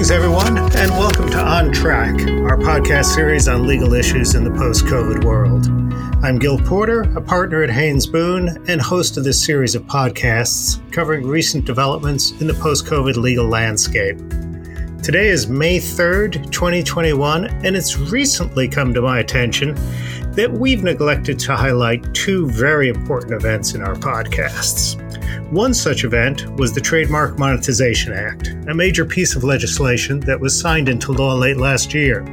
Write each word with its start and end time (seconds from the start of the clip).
Greetings, 0.00 0.16
everyone, 0.16 0.56
and 0.56 0.90
welcome 0.92 1.28
to 1.28 1.38
On 1.38 1.70
Track, 1.70 2.14
our 2.22 2.56
podcast 2.56 3.14
series 3.14 3.48
on 3.48 3.66
legal 3.66 3.92
issues 3.92 4.34
in 4.34 4.44
the 4.44 4.50
post 4.50 4.86
COVID 4.86 5.24
world. 5.24 5.66
I'm 6.24 6.38
Gil 6.38 6.56
Porter, 6.56 7.02
a 7.18 7.20
partner 7.20 7.62
at 7.62 7.68
Haynes 7.68 8.06
Boone, 8.06 8.64
and 8.66 8.80
host 8.80 9.18
of 9.18 9.24
this 9.24 9.44
series 9.44 9.74
of 9.74 9.82
podcasts 9.82 10.80
covering 10.90 11.26
recent 11.26 11.66
developments 11.66 12.30
in 12.40 12.46
the 12.46 12.54
post 12.54 12.86
COVID 12.86 13.16
legal 13.16 13.46
landscape. 13.46 14.16
Today 15.02 15.28
is 15.28 15.48
May 15.48 15.76
3rd, 15.78 16.50
2021, 16.50 17.44
and 17.62 17.76
it's 17.76 17.98
recently 17.98 18.68
come 18.68 18.94
to 18.94 19.02
my 19.02 19.18
attention 19.18 19.76
that 20.32 20.50
we've 20.50 20.84
neglected 20.84 21.38
to 21.40 21.56
highlight 21.56 22.14
two 22.14 22.48
very 22.50 22.88
important 22.88 23.32
events 23.32 23.74
in 23.74 23.82
our 23.82 23.96
podcasts. 23.96 24.96
One 25.50 25.74
such 25.74 26.04
event 26.04 26.48
was 26.56 26.72
the 26.72 26.80
Trademark 26.80 27.38
Modernization 27.38 28.12
Act, 28.12 28.48
a 28.68 28.74
major 28.74 29.04
piece 29.04 29.34
of 29.34 29.42
legislation 29.42 30.20
that 30.20 30.38
was 30.38 30.58
signed 30.58 30.88
into 30.88 31.12
law 31.12 31.34
late 31.34 31.56
last 31.56 31.92
year. 31.92 32.24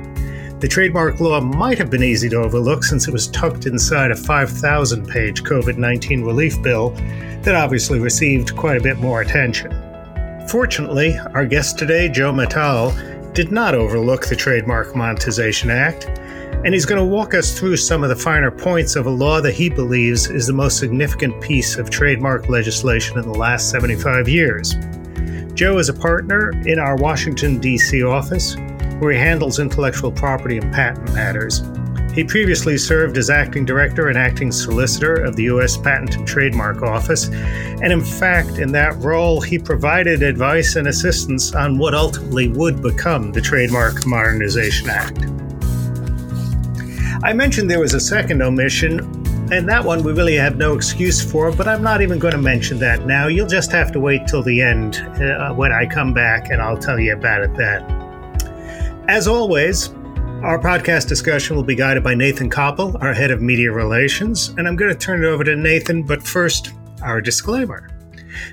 The 0.60 0.68
trademark 0.68 1.20
law 1.20 1.40
might 1.40 1.78
have 1.80 1.90
been 1.90 2.04
easy 2.04 2.30
to 2.30 2.38
overlook 2.38 2.84
since 2.84 3.08
it 3.08 3.12
was 3.12 3.28
tucked 3.28 3.66
inside 3.66 4.12
a 4.12 4.16
5,000 4.16 5.08
page 5.08 5.44
COVID 5.44 5.78
19 5.78 6.24
relief 6.24 6.62
bill 6.62 6.92
that 7.42 7.56
obviously 7.56 8.00
received 8.00 8.56
quite 8.56 8.78
a 8.78 8.84
bit 8.84 8.98
more 8.98 9.22
attention. 9.22 9.72
Fortunately, 10.48 11.18
our 11.34 11.46
guest 11.46 11.78
today, 11.78 12.10
Joe 12.10 12.32
Matal, 12.32 12.92
did 13.34 13.52
not 13.52 13.76
overlook 13.76 14.28
the 14.28 14.36
Trademark 14.36 14.96
Modernization 14.96 15.70
Act 15.70 16.08
and 16.64 16.74
he's 16.74 16.86
going 16.86 17.00
to 17.00 17.06
walk 17.06 17.34
us 17.34 17.58
through 17.58 17.78
some 17.78 18.04
of 18.04 18.10
the 18.10 18.16
finer 18.16 18.52
points 18.52 18.96
of 18.96 19.06
a 19.06 19.10
law 19.10 19.40
that 19.42 19.54
he 19.54 19.70
believes 19.70 20.30
is 20.30 20.48
the 20.48 20.54
most 20.54 20.80
significant 20.80 21.40
piece 21.42 21.78
of 21.78 21.90
trademark 21.90 22.50
legislation 22.50 23.18
in 23.18 23.24
the 23.24 23.38
last 23.38 23.70
75 23.70 24.28
years. 24.28 24.76
Joe 25.54 25.78
is 25.78 25.90
a 25.90 25.94
partner 25.94 26.52
in 26.66 26.80
our 26.80 26.96
Washington, 26.98 27.60
D.C. 27.60 28.04
office, 28.04 28.56
where 29.00 29.12
he 29.12 29.20
handles 29.20 29.60
intellectual 29.60 30.12
property 30.12 30.58
and 30.58 30.74
patent 30.74 31.14
matters. 31.14 31.62
He 32.14 32.24
previously 32.24 32.80
served 32.80 33.18
as 33.18 33.30
acting 33.30 33.64
director 33.64 34.08
and 34.08 34.18
acting 34.18 34.52
solicitor 34.52 35.14
of 35.14 35.36
the 35.36 35.44
U.S. 35.44 35.78
Patent 35.78 36.16
and 36.16 36.28
Trademark 36.28 36.82
Office, 36.82 37.28
and 37.28 37.94
in 37.94 38.04
fact, 38.04 38.58
in 38.58 38.72
that 38.72 38.96
role, 38.98 39.40
he 39.40 39.60
provided 39.60 40.24
advice 40.24 40.76
and 40.76 40.88
assistance 40.88 41.54
on 41.54 41.78
what 41.78 41.94
ultimately 41.94 42.48
would 42.48 42.82
become 42.82 43.32
the 43.32 43.42
Trademark 43.42 44.08
Modernization 44.08 44.90
Act. 44.90 45.28
I 47.24 47.34
mentioned 47.34 47.70
there 47.70 47.80
was 47.80 47.96
a 47.96 48.00
second 48.00 48.44
omission, 48.44 49.00
and 49.52 49.68
that 49.68 49.84
one 49.84 50.04
we 50.04 50.14
really 50.14 50.36
have 50.36 50.56
no 50.56 50.76
excuse 50.76 51.20
for, 51.20 51.52
but 51.52 51.68
I'm 51.68 51.82
not 51.82 52.02
even 52.02 52.20
going 52.20 52.34
to 52.34 52.42
mention 52.42 52.78
that 52.80 53.06
now. 53.08 53.28
You'll 53.28 53.48
just 53.48 53.72
have 53.72 53.92
to 53.94 54.00
wait 54.00 54.28
till 54.28 54.44
the 54.44 54.62
end 54.62 54.98
uh, 54.98 55.52
when 55.54 55.72
I 55.72 55.88
come 55.88 56.14
back, 56.14 56.52
and 56.52 56.62
I'll 56.62 56.78
tell 56.78 57.00
you 57.00 57.14
about 57.14 57.42
it 57.42 57.56
then. 57.56 57.84
As 59.08 59.28
always, 59.28 59.90
our 60.44 60.60
podcast 60.60 61.08
discussion 61.08 61.56
will 61.56 61.64
be 61.64 61.76
guided 61.76 62.04
by 62.04 62.14
Nathan 62.14 62.52
Koppel, 62.52 63.02
our 63.02 63.14
head 63.14 63.32
of 63.32 63.42
media 63.42 63.72
relations, 63.72 64.50
and 64.50 64.68
I'm 64.68 64.76
going 64.76 64.92
to 64.92 64.98
turn 64.98 65.24
it 65.24 65.28
over 65.28 65.44
to 65.44 65.56
Nathan, 65.56 66.04
but 66.04 66.22
first, 66.22 66.72
our 67.02 67.20
disclaimer. 67.20 67.90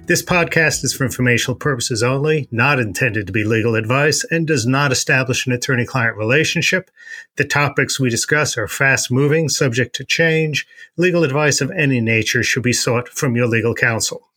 This 0.06 0.22
podcast 0.22 0.84
is 0.84 0.92
for 0.92 1.04
informational 1.04 1.56
purposes 1.56 2.02
only, 2.02 2.48
not 2.50 2.78
intended 2.78 3.26
to 3.26 3.32
be 3.32 3.44
legal 3.44 3.74
advice, 3.74 4.24
and 4.30 4.46
does 4.46 4.66
not 4.66 4.92
establish 4.92 5.46
an 5.46 5.52
attorney 5.52 5.86
client 5.86 6.16
relationship. 6.16 6.90
The 7.36 7.44
topics 7.44 7.98
we 7.98 8.10
discuss 8.10 8.58
are 8.58 8.68
fast 8.68 9.10
moving, 9.10 9.48
subject 9.48 9.94
to 9.96 10.04
change. 10.04 10.66
Legal 10.96 11.24
advice 11.24 11.60
of 11.60 11.70
any 11.70 12.00
nature 12.00 12.42
should 12.42 12.62
be 12.62 12.72
sought 12.72 13.08
from 13.08 13.36
your 13.36 13.46
legal 13.46 13.74
counsel. 13.74 14.28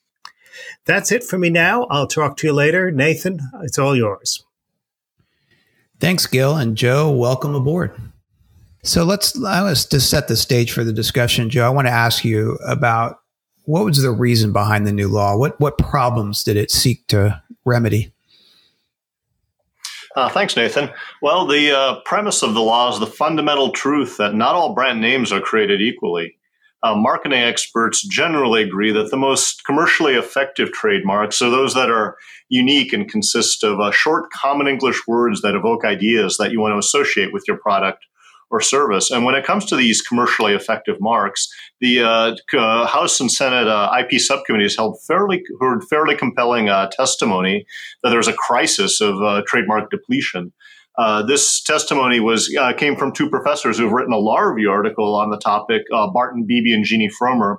That's 0.86 1.12
it 1.12 1.24
for 1.24 1.38
me 1.38 1.50
now. 1.50 1.84
I'll 1.90 2.08
talk 2.08 2.38
to 2.38 2.48
you 2.48 2.54
later. 2.54 2.92
Nathan, 2.92 3.40
it's 3.62 3.78
all 3.78 3.96
yours. 3.96 4.46
Thanks, 6.00 6.26
Gil. 6.28 6.56
And 6.56 6.78
Joe, 6.78 7.12
welcome 7.12 7.56
aboard. 7.56 7.92
So 8.84 9.04
let's, 9.04 9.36
let's 9.36 9.86
just 9.86 10.10
set 10.10 10.28
the 10.28 10.38
stage 10.38 10.72
for 10.72 10.84
the 10.84 10.94
discussion. 10.94 11.50
Joe, 11.50 11.66
I 11.66 11.70
want 11.70 11.88
to 11.88 11.94
ask 11.94 12.24
you 12.24 12.58
about 12.66 13.20
what 13.68 13.84
was 13.84 14.02
the 14.02 14.12
reason 14.12 14.54
behind 14.54 14.88
the 14.88 14.94
new 14.94 15.10
law? 15.10 15.36
What 15.36 15.60
what 15.60 15.78
problems 15.78 16.44
did 16.44 16.56
it 16.56 16.72
seek 16.72 17.06
to 17.08 17.44
remedy? 17.66 18.14
Uh, 20.16 20.30
thanks, 20.30 20.56
Nathan. 20.56 20.90
Well, 21.22 21.46
the 21.46 21.78
uh, 21.78 22.00
premise 22.06 22.42
of 22.42 22.54
the 22.54 22.62
law 22.62 22.92
is 22.92 23.00
the 23.00 23.06
fundamental 23.06 23.72
truth 23.72 24.18
that 24.18 24.34
not 24.34 24.56
all 24.56 24.74
brand 24.74 25.02
names 25.02 25.32
are 25.32 25.42
created 25.42 25.82
equally. 25.82 26.38
Uh, 26.82 26.96
marketing 26.96 27.42
experts 27.42 28.08
generally 28.08 28.64
agree 28.64 28.92
that 28.92 29.12
the 29.12 29.18
most 29.18 29.66
commercially 29.66 30.14
effective 30.14 30.72
trademarks 30.72 31.42
are 31.42 31.50
those 31.50 31.74
that 31.74 31.92
are 31.92 32.16
unique 32.50 32.94
and 32.94 33.12
consist 33.12 33.64
of 33.64 33.80
uh, 33.80 33.92
short, 33.92 34.32
common 34.32 34.68
English 34.68 35.06
words 35.08 35.42
that 35.42 35.56
evoke 35.56 35.84
ideas 35.84 36.38
that 36.38 36.52
you 36.52 36.62
want 36.62 36.74
to 36.74 36.80
associate 36.80 37.34
with 37.34 37.44
your 37.48 37.58
product 37.58 38.06
or 38.50 38.62
service. 38.62 39.12
And 39.12 39.26
when 39.26 39.36
it 39.36 39.46
comes 39.46 39.66
to 39.66 39.76
these 39.76 40.02
commercially 40.02 40.54
effective 40.54 40.98
marks, 41.00 41.48
the 41.82 42.02
uh, 42.02 42.36
uh, 42.58 42.88
House 42.88 43.20
and 43.20 43.32
Senate 43.32 43.68
uh, 43.68 43.92
IP 44.00 44.20
subcommittees 44.20 44.78
held 44.78 45.02
fairly 45.06 45.44
heard 45.60 45.84
fairly 45.84 46.16
compelling 46.16 46.70
uh, 46.70 46.90
testimony 46.92 47.66
that 48.04 48.10
there's 48.10 48.28
a 48.28 48.34
crisis 48.34 49.02
of 49.02 49.22
uh, 49.22 49.42
trademark 49.46 49.90
depletion. 49.90 50.54
Uh, 50.98 51.22
this 51.22 51.62
testimony 51.62 52.20
was 52.20 52.52
came 52.78 52.96
from 52.96 53.12
two 53.12 53.30
professors 53.30 53.78
who 53.78 53.84
have 53.84 53.94
written 53.94 54.14
a 54.14 54.18
law 54.18 54.40
review 54.40 54.72
article 54.72 55.14
on 55.14 55.30
the 55.30 55.38
topic, 55.38 55.84
Barton 55.92 56.44
Beebe 56.48 56.74
and 56.74 56.84
Jeannie 56.84 57.12
Fromer, 57.22 57.58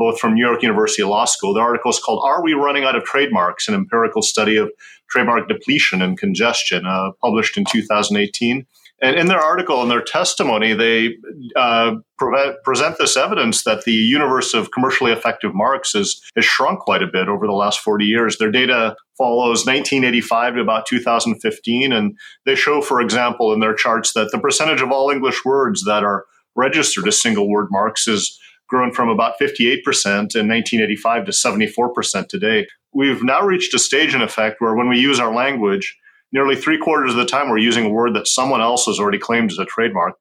both 0.00 0.18
from 0.18 0.34
New 0.34 0.44
York 0.44 0.62
University 0.62 1.04
Law 1.04 1.24
School. 1.24 1.54
The 1.54 1.60
article 1.60 1.92
is 1.92 2.00
called 2.00 2.24
"Are 2.24 2.42
We 2.42 2.54
Running 2.54 2.82
Out 2.82 2.96
of 2.96 3.04
Trademarks? 3.04 3.68
An 3.68 3.74
Empirical 3.74 4.20
Study 4.20 4.56
of 4.56 4.68
Trademark 5.08 5.46
Depletion 5.46 6.02
and 6.02 6.18
Congestion," 6.18 6.82
published 7.20 7.56
in 7.56 7.64
2018. 7.70 8.66
And 9.02 9.16
in 9.16 9.26
their 9.26 9.40
article 9.40 9.82
and 9.82 9.90
their 9.90 10.00
testimony, 10.00 10.74
they 10.74 11.16
uh, 11.56 11.96
pre- 12.18 12.54
present 12.62 12.96
this 12.98 13.16
evidence 13.16 13.64
that 13.64 13.82
the 13.82 13.92
universe 13.92 14.54
of 14.54 14.70
commercially 14.70 15.10
effective 15.10 15.52
marks 15.52 15.92
has, 15.94 16.20
has 16.36 16.44
shrunk 16.44 16.78
quite 16.78 17.02
a 17.02 17.08
bit 17.08 17.28
over 17.28 17.48
the 17.48 17.52
last 17.52 17.80
40 17.80 18.04
years. 18.04 18.38
Their 18.38 18.52
data 18.52 18.94
follows 19.18 19.66
1985 19.66 20.54
to 20.54 20.60
about 20.60 20.86
2015. 20.86 21.92
And 21.92 22.16
they 22.46 22.54
show, 22.54 22.80
for 22.80 23.00
example, 23.00 23.52
in 23.52 23.58
their 23.58 23.74
charts 23.74 24.12
that 24.12 24.30
the 24.30 24.38
percentage 24.38 24.82
of 24.82 24.92
all 24.92 25.10
English 25.10 25.44
words 25.44 25.82
that 25.84 26.04
are 26.04 26.24
registered 26.54 27.08
as 27.08 27.20
single 27.20 27.50
word 27.50 27.68
marks 27.72 28.06
is 28.06 28.38
grown 28.68 28.92
from 28.92 29.08
about 29.08 29.34
58% 29.40 29.78
in 29.84 30.48
1985 30.48 31.26
to 31.26 31.32
74% 31.32 32.28
today. 32.28 32.68
We've 32.94 33.24
now 33.24 33.42
reached 33.42 33.74
a 33.74 33.80
stage 33.80 34.14
in 34.14 34.22
effect 34.22 34.60
where 34.60 34.76
when 34.76 34.88
we 34.88 34.98
use 34.98 35.18
our 35.18 35.34
language, 35.34 35.98
nearly 36.32 36.56
three 36.56 36.78
quarters 36.78 37.12
of 37.12 37.18
the 37.18 37.26
time 37.26 37.48
we're 37.48 37.58
using 37.58 37.86
a 37.86 37.90
word 37.90 38.14
that 38.14 38.26
someone 38.26 38.60
else 38.60 38.86
has 38.86 38.98
already 38.98 39.18
claimed 39.18 39.52
as 39.52 39.58
a 39.58 39.64
trademark. 39.64 40.14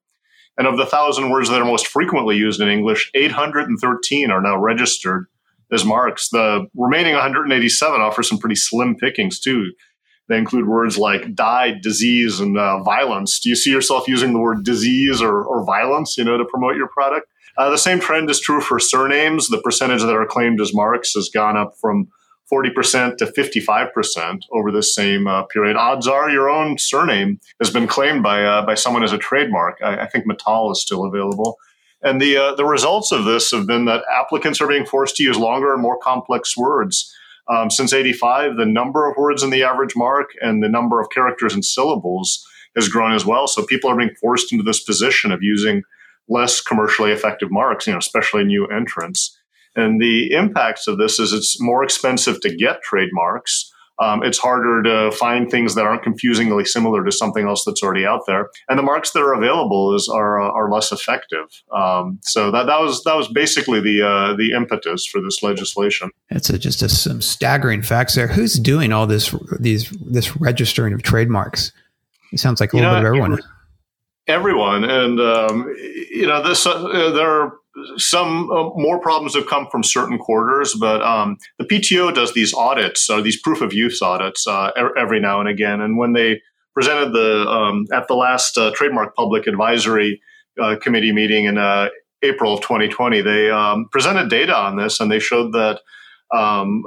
And 0.58 0.68
of 0.68 0.78
the 0.78 0.86
thousand 0.86 1.30
words 1.30 1.50
that 1.50 1.62
are 1.62 1.66
most 1.66 1.88
frequently 1.88 2.36
used 2.36 2.60
in 2.62 2.68
English, 2.68 3.10
813 3.16 4.30
are 4.30 4.42
now 4.42 4.58
registered 4.58 5.28
as 5.72 5.86
marks. 5.86 6.30
The 6.30 6.68
remaining 6.76 7.14
187 7.14 8.02
offer 8.02 8.22
some 8.22 8.38
pretty 8.38 8.56
slim 8.56 8.96
pickings 8.96 9.40
too. 9.40 9.72
They 10.28 10.38
include 10.38 10.68
words 10.68 10.98
like 10.98 11.34
died, 11.34 11.82
disease, 11.82 12.40
and 12.40 12.58
uh, 12.58 12.84
violence. 12.84 13.40
Do 13.40 13.50
you 13.50 13.56
see 13.56 13.72
yourself 13.72 14.08
using 14.08 14.34
the 14.34 14.40
word 14.40 14.64
disease 14.64 15.22
or, 15.22 15.44
or 15.44 15.66
violence, 15.66 16.18
you 16.18 16.24
know, 16.24 16.38
to 16.38 16.46
promote 16.46 16.76
your 16.76 16.88
product? 16.88 17.28
Uh, 17.58 17.70
the 17.70 17.78
same 17.78 18.00
trend 18.00 18.30
is 18.30 18.40
true 18.40 18.62
for 18.62 18.80
surnames. 18.80 19.50
The 19.50 19.62
percentage 19.62 20.02
that 20.02 20.16
are 20.16 20.26
claimed 20.26 20.62
as 20.62 20.74
marks 20.74 21.14
has 21.14 21.30
gone 21.30 21.58
up 21.58 21.74
from 21.80 22.08
40% 22.52 23.18
to 23.18 23.26
55% 23.26 24.42
over 24.52 24.72
the 24.72 24.84
same 24.84 25.28
uh, 25.28 25.44
period. 25.44 25.78
Odds 25.78 26.08
are 26.08 26.30
your 26.30 26.50
own 26.50 26.78
surname 26.78 27.40
has 27.60 27.70
been 27.70 27.88
claimed 27.88 28.24
by, 28.24 28.44
uh, 28.44 28.66
by 28.66 28.76
someone 28.76 29.04
as 29.04 29.14
a 29.14 29.18
trademark. 29.18 29.80
I, 29.82 30.02
I, 30.02 30.08
think 30.08 30.26
Matal 30.26 30.72
is 30.72 30.82
still 30.82 31.06
available. 31.06 31.58
And 32.04 32.22
the, 32.22 32.38
uh, 32.38 32.56
the 32.56 32.66
results 32.66 33.12
of 33.12 33.26
this 33.26 33.52
have 33.52 33.68
been 33.68 33.86
that 33.86 34.04
applicants 34.12 34.60
are 34.60 34.68
being 34.68 34.86
forced 34.86 35.16
to 35.18 35.24
use 35.24 35.38
longer 35.38 35.74
and 35.74 35.82
more 35.82 36.00
complex 36.00 36.58
words. 36.58 37.16
Um, 37.48 37.70
since 37.70 37.94
85, 37.94 38.58
the 38.58 38.66
number 38.66 39.10
of 39.10 39.18
words 39.18 39.44
in 39.44 39.50
the 39.50 39.64
average 39.64 39.96
mark 39.96 40.32
and 40.42 40.64
the 40.64 40.70
number 40.70 41.02
of 41.02 41.10
characters 41.10 41.54
and 41.54 41.64
syllables 41.64 42.46
has 42.76 42.88
grown 42.88 43.14
as 43.14 43.26
well. 43.26 43.48
So 43.48 43.66
people 43.66 43.90
are 43.90 43.98
being 43.98 44.16
forced 44.20 44.52
into 44.52 44.64
this 44.64 44.84
position 44.84 45.32
of 45.32 45.42
using 45.42 45.84
less 46.30 46.62
commercially 46.62 47.12
effective 47.12 47.52
marks, 47.52 47.88
you 47.88 47.94
know, 47.94 48.00
especially 48.00 48.44
new 48.44 48.66
entrants. 48.68 49.38
And 49.76 50.02
the 50.02 50.32
impacts 50.34 50.88
of 50.88 50.98
this 50.98 51.20
is 51.20 51.34
it's 51.34 51.62
more 51.62 51.84
expensive 51.84 52.42
to 52.42 52.56
get 52.56 52.82
trademarks. 52.82 53.72
Um, 54.02 54.24
it's 54.24 54.40
harder 54.40 54.82
to 54.82 55.16
find 55.16 55.50
things 55.50 55.76
that 55.76 55.86
aren't 55.86 56.02
confusingly 56.02 56.66
similar 56.66 57.04
to 57.06 57.12
something 57.12 57.46
else 57.46 57.64
that's 57.66 57.84
already 57.84 58.04
out 58.04 58.22
there, 58.26 58.50
and 58.68 58.80
the 58.80 58.84
marks 58.84 59.12
that 59.12 59.20
are 59.20 59.34
available 59.34 59.96
is 59.96 60.10
are, 60.10 60.42
uh, 60.42 60.50
are 60.50 60.72
less 60.72 60.92
effective. 60.92 61.46
Um, 61.72 62.20
so 62.24 62.50
that, 62.50 62.66
that 62.66 62.80
was 62.80 63.04
that 63.04 63.16
was 63.16 63.28
basically 63.28 63.80
the 63.80 64.02
uh, 64.02 64.36
the 64.38 64.54
impetus 64.56 65.06
for 65.06 65.22
this 65.22 65.44
legislation. 65.44 66.10
It's 66.32 66.50
a, 66.50 66.58
just 66.58 66.82
a, 66.82 66.90
some 66.90 67.22
staggering 67.22 67.84
facts 67.84 68.16
there. 68.16 68.28
Who's 68.28 68.56
doing 68.56 68.92
all 68.92 69.06
this 69.06 69.36
these 69.60 69.92
this 69.92 70.36
registering 70.38 70.94
of 70.94 71.04
trademarks? 71.04 71.72
It 72.34 72.40
sounds 72.40 72.60
like 72.60 72.74
a 72.74 72.78
little 72.78 72.92
know, 72.92 72.98
bit 72.98 73.06
of 73.06 73.08
everyone. 73.08 73.40
Everyone, 74.26 74.84
and 74.84 75.20
um, 75.20 75.76
you 76.10 76.26
know 76.26 76.42
this. 76.42 76.66
Uh, 76.66 77.12
there 77.12 77.30
are 77.30 77.54
some 77.98 78.52
uh, 78.52 78.70
more 78.76 79.00
problems 79.00 79.36
have 79.36 79.48
come 79.48 79.68
from 79.72 79.84
certain 79.84 80.18
quarters, 80.18 80.76
but 80.80 81.02
um, 81.02 81.38
the 81.58 81.66
PTO 81.66 82.14
does 82.14 82.34
these 82.34 82.54
audits, 82.54 83.10
uh, 83.10 83.22
these 83.22 83.40
proof 83.40 83.62
of 83.62 83.74
use 83.74 84.02
audits, 84.02 84.46
uh, 84.46 84.72
every 84.98 85.20
now 85.20 85.40
and 85.40 85.48
again. 85.48 85.80
And 85.82 85.98
when 85.98 86.14
they 86.14 86.42
presented 86.74 87.14
the 87.14 87.48
um, 87.48 87.86
at 87.94 88.08
the 88.08 88.16
last 88.16 88.58
uh, 88.58 88.72
trademark 88.76 89.16
public 89.16 89.48
advisory 89.48 90.22
uh, 90.62 90.76
committee 90.82 91.14
meeting 91.14 91.46
in 91.46 91.58
uh, 91.58 91.90
April 92.24 92.54
of 92.54 92.62
2020, 92.62 93.22
they 93.22 93.50
um, 93.50 93.88
presented 93.92 94.30
data 94.30 94.56
on 94.56 94.76
this, 94.76 95.00
and 95.00 95.10
they 95.10 95.20
showed 95.20 95.54
that 95.54 95.80
um, 96.34 96.84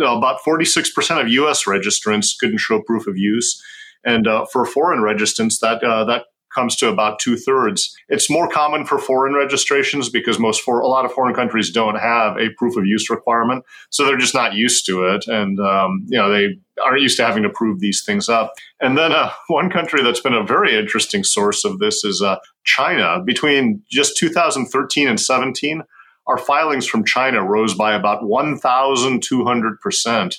about 0.00 0.40
46% 0.46 1.20
of 1.20 1.28
U.S. 1.28 1.64
registrants 1.64 2.38
couldn't 2.38 2.58
show 2.58 2.80
proof 2.82 3.06
of 3.06 3.16
use, 3.16 3.60
and 4.04 4.26
for 4.52 4.66
foreign 4.66 5.00
registrants, 5.00 5.60
that 5.60 5.80
that 5.80 6.24
comes 6.54 6.76
to 6.76 6.88
about 6.88 7.18
two 7.18 7.36
thirds. 7.36 7.96
It's 8.08 8.30
more 8.30 8.48
common 8.48 8.84
for 8.84 8.98
foreign 8.98 9.34
registrations 9.34 10.08
because 10.08 10.38
most 10.38 10.62
for 10.62 10.80
a 10.80 10.86
lot 10.86 11.04
of 11.04 11.12
foreign 11.12 11.34
countries 11.34 11.70
don't 11.70 11.96
have 11.96 12.36
a 12.38 12.50
proof 12.56 12.76
of 12.76 12.86
use 12.86 13.10
requirement, 13.10 13.64
so 13.90 14.04
they're 14.04 14.16
just 14.16 14.34
not 14.34 14.54
used 14.54 14.86
to 14.86 15.04
it, 15.04 15.26
and 15.26 15.58
um, 15.60 16.04
you 16.08 16.18
know 16.18 16.30
they 16.30 16.58
aren't 16.82 17.02
used 17.02 17.16
to 17.16 17.24
having 17.24 17.42
to 17.42 17.50
prove 17.50 17.80
these 17.80 18.04
things 18.04 18.28
up. 18.28 18.52
And 18.80 18.96
then 18.98 19.12
uh, 19.12 19.30
one 19.48 19.70
country 19.70 20.02
that's 20.02 20.20
been 20.20 20.34
a 20.34 20.44
very 20.44 20.76
interesting 20.76 21.24
source 21.24 21.64
of 21.64 21.78
this 21.78 22.04
is 22.04 22.22
uh, 22.22 22.36
China. 22.64 23.22
Between 23.24 23.82
just 23.90 24.16
2013 24.16 25.08
and 25.08 25.20
17, 25.20 25.82
our 26.26 26.38
filings 26.38 26.86
from 26.86 27.04
China 27.04 27.44
rose 27.44 27.74
by 27.74 27.94
about 27.94 28.26
1,200 28.26 29.80
percent. 29.80 30.36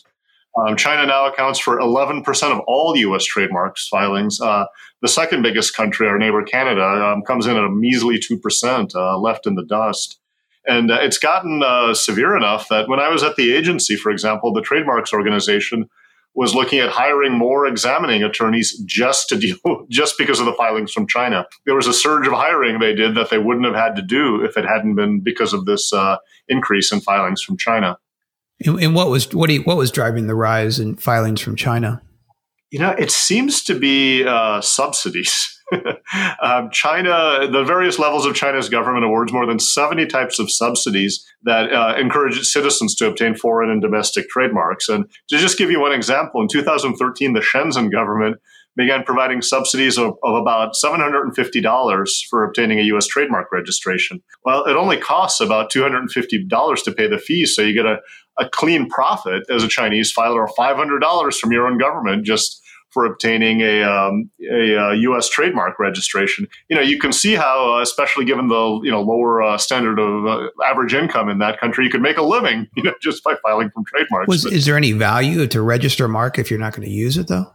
Um, 0.58 0.78
China 0.78 1.06
now 1.06 1.28
accounts 1.28 1.60
for 1.60 1.80
11% 1.80 2.52
of 2.52 2.62
all 2.68 2.96
U.S. 2.96 3.26
trademarks 3.26 3.88
filings. 3.88 4.40
Uh, 4.40 4.66
the 5.02 5.08
second 5.08 5.42
biggest 5.42 5.76
country, 5.76 6.08
our 6.08 6.18
neighbor 6.18 6.44
Canada, 6.44 6.84
um, 6.84 7.24
comes 7.24 7.46
in 7.46 7.58
at 7.58 7.64
a 7.64 7.70
measly 7.70 8.20
2%, 8.20 8.96
uh, 8.96 9.18
left 9.18 9.46
in 9.46 9.56
the 9.56 9.66
dust. 9.66 10.20
And 10.66 10.90
uh, 10.92 11.00
it's 11.02 11.18
gotten 11.18 11.62
uh, 11.62 11.94
severe 11.94 12.36
enough 12.36 12.70
that 12.70 12.88
when 12.88 13.00
I 13.00 13.10
was 13.10 13.22
at 13.22 13.36
the 13.36 13.54
agency, 13.54 13.96
for 13.96 14.12
example, 14.12 14.54
the 14.54 14.62
trademarks 14.62 15.14
organization 15.14 15.90
was 16.34 16.54
looking 16.54 16.80
at 16.80 16.90
hiring 16.90 17.32
more 17.32 17.66
examining 17.66 18.24
attorneys 18.24 18.78
just 18.86 19.30
to 19.30 19.38
deal, 19.38 19.58
just 19.90 20.18
because 20.18 20.40
of 20.40 20.46
the 20.46 20.54
filings 20.54 20.92
from 20.92 21.08
China. 21.08 21.46
There 21.66 21.76
was 21.76 21.88
a 21.88 21.94
surge 21.94 22.28
of 22.28 22.34
hiring 22.34 22.80
they 22.80 22.94
did 22.94 23.16
that 23.16 23.30
they 23.30 23.38
wouldn't 23.38 23.66
have 23.66 23.76
had 23.76 23.96
to 23.96 24.02
do 24.02 24.44
if 24.44 24.58
it 24.58 24.66
hadn't 24.66 24.96
been 24.96 25.22
because 25.22 25.54
of 25.54 25.66
this 25.66 25.94
uh, 25.94 26.18
increase 26.48 26.92
in 26.92 27.00
filings 27.00 27.42
from 27.42 27.58
China. 27.58 27.98
And, 28.64 28.96
what 28.96 29.10
was 29.10 29.34
what, 29.34 29.50
you, 29.50 29.62
what 29.64 29.78
was 29.78 29.92
driving 29.92 30.28
the 30.28 30.36
rise 30.36 30.80
in 30.80 30.96
filings 30.96 31.42
from 31.42 31.56
China? 31.56 32.02
You 32.72 32.80
know, 32.80 32.92
it 32.92 33.12
seems 33.12 33.64
to 33.66 33.78
be 33.78 34.24
uh, 34.26 34.62
subsidies. 34.62 35.52
um, 36.42 36.70
China, 36.72 37.48
the 37.52 37.64
various 37.66 38.00
levels 38.00 38.26
of 38.26 38.36
China's 38.36 38.70
government 38.70 39.04
awards 39.04 39.34
more 39.34 39.46
than 39.46 39.60
70 39.60 40.06
types 40.08 40.40
of 40.40 40.52
subsidies 40.52 41.26
that 41.44 41.72
uh, 41.72 41.96
encourage 41.98 42.40
citizens 42.42 42.96
to 42.96 43.08
obtain 43.08 43.36
foreign 43.36 43.70
and 43.70 43.82
domestic 43.82 44.30
trademarks. 44.30 44.88
And 44.88 45.06
to 45.30 45.38
just 45.38 45.58
give 45.58 45.72
you 45.72 45.82
one 45.82 45.92
example, 45.92 46.42
in 46.42 46.48
2013, 46.48 47.34
the 47.34 47.40
Shenzhen 47.42 47.92
government 47.92 48.38
began 48.76 49.04
providing 49.04 49.42
subsidies 49.42 49.98
of, 49.98 50.16
of, 50.24 50.36
about 50.36 50.74
$750 50.74 52.26
for 52.30 52.44
obtaining 52.44 52.80
a 52.80 52.84
U.S. 52.84 53.08
trademark 53.08 53.52
registration. 53.52 54.22
Well, 54.44 54.66
it 54.66 54.76
only 54.76 54.98
costs 54.98 55.40
about 55.40 55.72
$250 55.72 56.84
to 56.84 56.92
pay 56.92 57.08
the 57.08 57.18
fees, 57.18 57.56
so 57.56 57.62
you 57.62 57.74
get 57.74 57.86
a, 57.86 58.00
a 58.38 58.50
clean 58.50 58.90
profit 58.90 59.44
as 59.50 59.64
a 59.64 59.68
Chinese 59.68 60.12
filer 60.12 60.44
of 60.44 60.52
$500 60.58 61.40
from 61.40 61.52
your 61.52 61.68
own 61.68 61.78
government 61.78 62.26
just 62.26 62.62
for 62.96 63.06
obtaining 63.06 63.60
a, 63.60 63.84
um, 63.84 64.30
a, 64.50 64.78
uh, 64.78 64.92
U.S. 64.94 65.28
trademark 65.28 65.80
registration. 65.80 66.48
You 66.70 66.78
know, 66.78 66.82
you 66.82 66.98
can 66.98 67.12
see 67.12 67.34
how, 67.34 67.76
uh, 67.76 67.82
especially 67.82 68.24
given 68.24 68.48
the 68.48 68.80
you 68.84 68.90
know 68.90 69.02
lower 69.02 69.44
uh, 69.44 69.58
standard 69.58 70.00
of 70.00 70.26
uh, 70.26 70.48
average 70.66 70.94
income 70.94 71.28
in 71.28 71.40
that 71.40 71.60
country, 71.60 71.84
you 71.84 71.92
could 71.92 72.02
make 72.02 72.16
a 72.18 72.24
living, 72.24 72.68
you 72.78 72.84
know, 72.84 72.94
just 73.02 73.22
by 73.22 73.36
filing 73.44 73.70
from 73.72 73.84
trademarks. 73.84 74.30
Was, 74.30 74.46
is 74.46 74.66
there 74.66 74.78
any 74.78 74.94
value 74.94 75.46
to 75.46 75.62
register 75.62 76.06
a 76.06 76.10
mark 76.10 76.40
if 76.40 76.50
you're 76.50 76.60
not 76.60 76.74
going 76.74 76.88
to 76.88 76.94
use 76.94 77.18
it, 77.18 77.28
though? 77.28 77.52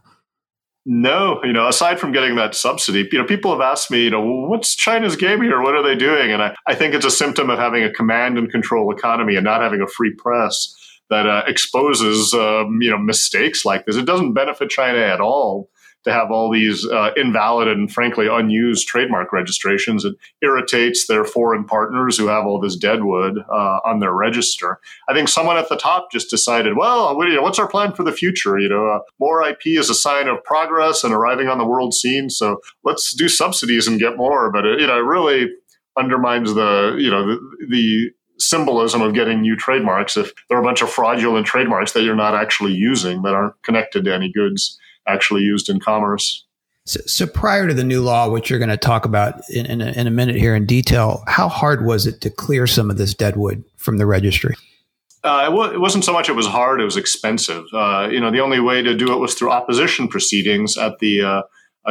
No, 0.85 1.39
you 1.43 1.53
know, 1.53 1.67
aside 1.67 1.99
from 1.99 2.11
getting 2.11 2.35
that 2.37 2.55
subsidy, 2.55 3.07
you 3.11 3.19
know, 3.19 3.25
people 3.25 3.51
have 3.51 3.61
asked 3.61 3.91
me, 3.91 4.05
you 4.05 4.09
know, 4.09 4.25
what's 4.47 4.75
China's 4.75 5.15
game 5.15 5.41
here? 5.41 5.61
What 5.61 5.75
are 5.75 5.83
they 5.83 5.95
doing? 5.95 6.31
And 6.31 6.41
I, 6.41 6.55
I 6.67 6.73
think 6.73 6.95
it's 6.95 7.05
a 7.05 7.11
symptom 7.11 7.51
of 7.51 7.59
having 7.59 7.83
a 7.83 7.93
command 7.93 8.39
and 8.39 8.51
control 8.51 8.91
economy 8.91 9.35
and 9.35 9.43
not 9.43 9.61
having 9.61 9.81
a 9.81 9.87
free 9.87 10.13
press 10.17 10.75
that 11.11 11.27
uh, 11.27 11.43
exposes, 11.45 12.33
um, 12.33 12.79
you 12.81 12.89
know, 12.89 12.97
mistakes 12.97 13.63
like 13.63 13.85
this. 13.85 13.95
It 13.95 14.05
doesn't 14.05 14.33
benefit 14.33 14.69
China 14.69 14.97
at 14.97 15.21
all 15.21 15.69
to 16.03 16.11
have 16.11 16.31
all 16.31 16.51
these 16.51 16.87
uh, 16.87 17.11
invalid 17.15 17.67
and 17.67 17.91
frankly 17.91 18.27
unused 18.27 18.87
trademark 18.87 19.31
registrations. 19.31 20.03
It 20.03 20.15
irritates 20.41 21.07
their 21.07 21.23
foreign 21.23 21.63
partners 21.63 22.17
who 22.17 22.27
have 22.27 22.45
all 22.45 22.59
this 22.59 22.75
deadwood 22.75 23.37
uh, 23.49 23.79
on 23.85 23.99
their 23.99 24.13
register. 24.13 24.79
I 25.07 25.13
think 25.13 25.29
someone 25.29 25.57
at 25.57 25.69
the 25.69 25.77
top 25.77 26.11
just 26.11 26.29
decided, 26.29 26.75
well, 26.75 27.15
what's 27.15 27.59
our 27.59 27.67
plan 27.67 27.93
for 27.93 28.03
the 28.03 28.11
future? 28.11 28.59
You 28.59 28.69
know, 28.69 28.87
uh, 28.87 28.99
more 29.19 29.47
IP 29.47 29.67
is 29.67 29.89
a 29.89 29.95
sign 29.95 30.27
of 30.27 30.43
progress 30.43 31.03
and 31.03 31.13
arriving 31.13 31.47
on 31.47 31.57
the 31.57 31.67
world 31.67 31.93
scene. 31.93 32.29
So 32.29 32.61
let's 32.83 33.13
do 33.13 33.29
subsidies 33.29 33.87
and 33.87 33.99
get 33.99 34.17
more. 34.17 34.51
But 34.51 34.65
it, 34.65 34.79
you 34.79 34.87
know, 34.87 34.97
it 34.97 35.05
really 35.05 35.51
undermines 35.97 36.53
the 36.53 36.95
you 36.97 37.11
know 37.11 37.25
the, 37.27 37.67
the 37.69 38.11
symbolism 38.39 39.01
of 39.01 39.13
getting 39.13 39.41
new 39.41 39.55
trademarks 39.55 40.17
if 40.17 40.33
there 40.49 40.57
are 40.57 40.61
a 40.61 40.63
bunch 40.63 40.81
of 40.81 40.89
fraudulent 40.89 41.45
trademarks 41.45 41.91
that 41.91 42.01
you're 42.01 42.15
not 42.15 42.33
actually 42.33 42.73
using 42.73 43.21
that 43.21 43.33
aren't 43.33 43.61
connected 43.61 44.03
to 44.05 44.13
any 44.13 44.31
goods 44.31 44.79
actually 45.11 45.41
used 45.41 45.69
in 45.69 45.79
commerce. 45.79 46.45
So, 46.85 46.99
so 47.05 47.27
prior 47.27 47.67
to 47.67 47.73
the 47.73 47.83
new 47.83 48.01
law, 48.01 48.29
which 48.29 48.49
you're 48.49 48.59
going 48.59 48.69
to 48.69 48.77
talk 48.77 49.05
about 49.05 49.41
in, 49.49 49.65
in, 49.67 49.81
a, 49.81 49.91
in 49.91 50.07
a 50.07 50.11
minute 50.11 50.35
here 50.35 50.55
in 50.55 50.65
detail, 50.65 51.23
how 51.27 51.47
hard 51.47 51.85
was 51.85 52.07
it 52.07 52.21
to 52.21 52.29
clear 52.29 52.65
some 52.65 52.89
of 52.89 52.97
this 52.97 53.13
deadwood 53.13 53.63
from 53.77 53.97
the 53.97 54.05
registry? 54.05 54.55
Uh, 55.23 55.45
it, 55.47 55.51
w- 55.51 55.71
it, 55.71 55.79
wasn't 55.79 56.03
so 56.03 56.11
much 56.11 56.29
it 56.29 56.35
was 56.35 56.47
hard; 56.47 56.81
it 56.81 56.85
was 56.85 56.97
expensive. 56.97 57.65
Uh, 57.71 58.09
you 58.11 58.19
know, 58.19 58.31
the 58.31 58.39
only 58.39 58.59
way 58.59 58.81
to 58.81 58.95
do 58.95 59.13
it 59.13 59.17
was 59.17 59.35
through 59.35 59.51
opposition 59.51 60.07
proceedings 60.07 60.77
at 60.77 60.97
the 60.97 61.21
uh, 61.21 61.41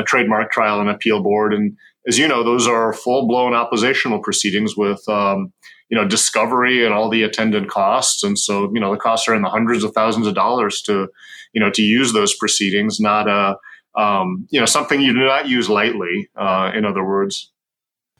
trademark 0.04 0.50
trial 0.50 0.80
and 0.80 0.90
appeal 0.90 1.22
board. 1.22 1.54
And 1.54 1.76
as 2.08 2.18
you 2.18 2.26
know, 2.26 2.42
those 2.42 2.66
are 2.66 2.92
full 2.92 3.28
blown 3.28 3.54
oppositional 3.54 4.20
proceedings 4.20 4.76
with 4.76 5.08
um, 5.08 5.52
you 5.90 5.98
know 5.98 6.06
discovery 6.06 6.84
and 6.84 6.94
all 6.94 7.10
the 7.10 7.22
attendant 7.22 7.68
costs. 7.68 8.22
And 8.22 8.38
so 8.38 8.72
you 8.72 8.80
know 8.80 8.92
the 8.92 9.00
costs 9.00 9.28
are 9.28 9.34
in 9.34 9.42
the 9.42 9.50
hundreds 9.50 9.84
of 9.84 9.92
thousands 9.92 10.26
of 10.26 10.34
dollars 10.34 10.80
to 10.82 11.08
you 11.52 11.60
know, 11.60 11.70
to 11.70 11.82
use 11.82 12.12
those 12.12 12.34
proceedings, 12.34 13.00
not 13.00 13.28
a, 13.28 13.56
um, 14.00 14.46
you 14.50 14.60
know, 14.60 14.66
something 14.66 15.00
you 15.00 15.12
do 15.12 15.24
not 15.24 15.48
use 15.48 15.68
lightly. 15.68 16.28
Uh, 16.36 16.70
in 16.74 16.84
other 16.84 17.04
words. 17.04 17.50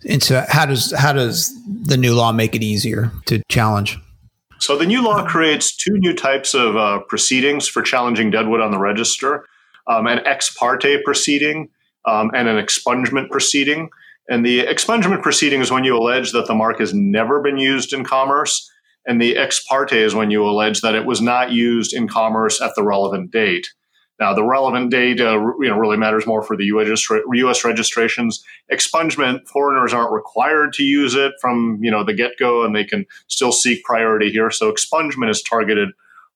And 0.09 0.23
so, 0.23 0.45
how 0.49 0.67
does 0.67 0.93
how 0.93 1.13
does 1.13 1.55
the 1.67 1.97
new 1.97 2.15
law 2.15 2.33
make 2.33 2.55
it 2.55 2.63
easier 2.63 3.13
to 3.27 3.43
challenge? 3.49 3.99
So 4.59 4.77
the 4.77 4.87
new 4.87 5.03
law 5.03 5.27
creates 5.27 5.75
two 5.75 5.99
new 5.99 6.15
types 6.15 6.55
of 6.55 6.77
uh, 6.77 7.01
proceedings 7.01 7.69
for 7.69 7.83
challenging 7.83 8.31
deadwood 8.31 8.61
on 8.61 8.71
the 8.71 8.79
register: 8.79 9.47
um, 9.87 10.07
an 10.07 10.21
ex 10.27 10.55
parte 10.55 11.03
proceeding 11.03 11.69
um, 12.07 12.31
and 12.35 12.49
an 12.49 12.57
expungement 12.57 13.31
proceeding. 13.31 13.91
And 14.31 14.47
the 14.47 14.65
expungement 14.65 15.23
proceeding 15.23 15.61
is 15.61 15.71
when 15.71 15.85
you 15.85 15.97
allege 15.97 16.33
that 16.33 16.47
the 16.47 16.55
mark 16.55 16.79
has 16.79 16.95
never 16.95 17.43
been 17.43 17.59
used 17.59 17.93
in 17.93 18.05
commerce 18.05 18.71
and 19.07 19.21
the 19.21 19.37
ex 19.37 19.63
parte 19.65 20.01
is 20.01 20.15
when 20.15 20.31
you 20.31 20.47
allege 20.47 20.81
that 20.83 20.95
it 20.95 21.05
was 21.05 21.21
not 21.21 21.51
used 21.51 21.93
in 21.93 22.07
commerce 22.09 22.61
at 22.61 22.75
the 22.77 22.85
relevant 22.85 23.31
date. 23.31 23.67
Now, 24.21 24.35
the 24.35 24.45
relevant 24.45 24.91
date, 24.91 25.19
uh, 25.19 25.41
you 25.61 25.69
know, 25.69 25.79
really 25.79 25.97
matters 25.97 26.27
more 26.27 26.43
for 26.43 26.55
the 26.55 26.67
U.S. 26.67 27.09
U.S. 27.11 27.65
registrations. 27.65 28.45
Expungement, 28.71 29.49
foreigners 29.49 29.95
aren't 29.95 30.13
required 30.13 30.75
to 30.75 30.83
use 30.83 31.15
it 31.15 31.33
from 31.41 31.79
you 31.81 31.91
know 31.91 32.05
the 32.05 32.13
get 32.13 32.33
go, 32.39 32.63
and 32.63 32.77
they 32.77 32.85
can 32.85 33.07
still 33.29 33.51
seek 33.51 33.83
priority 33.83 34.31
here. 34.31 34.51
So, 34.51 34.71
expungement 34.71 35.31
is 35.31 35.43
targeted 35.43 35.89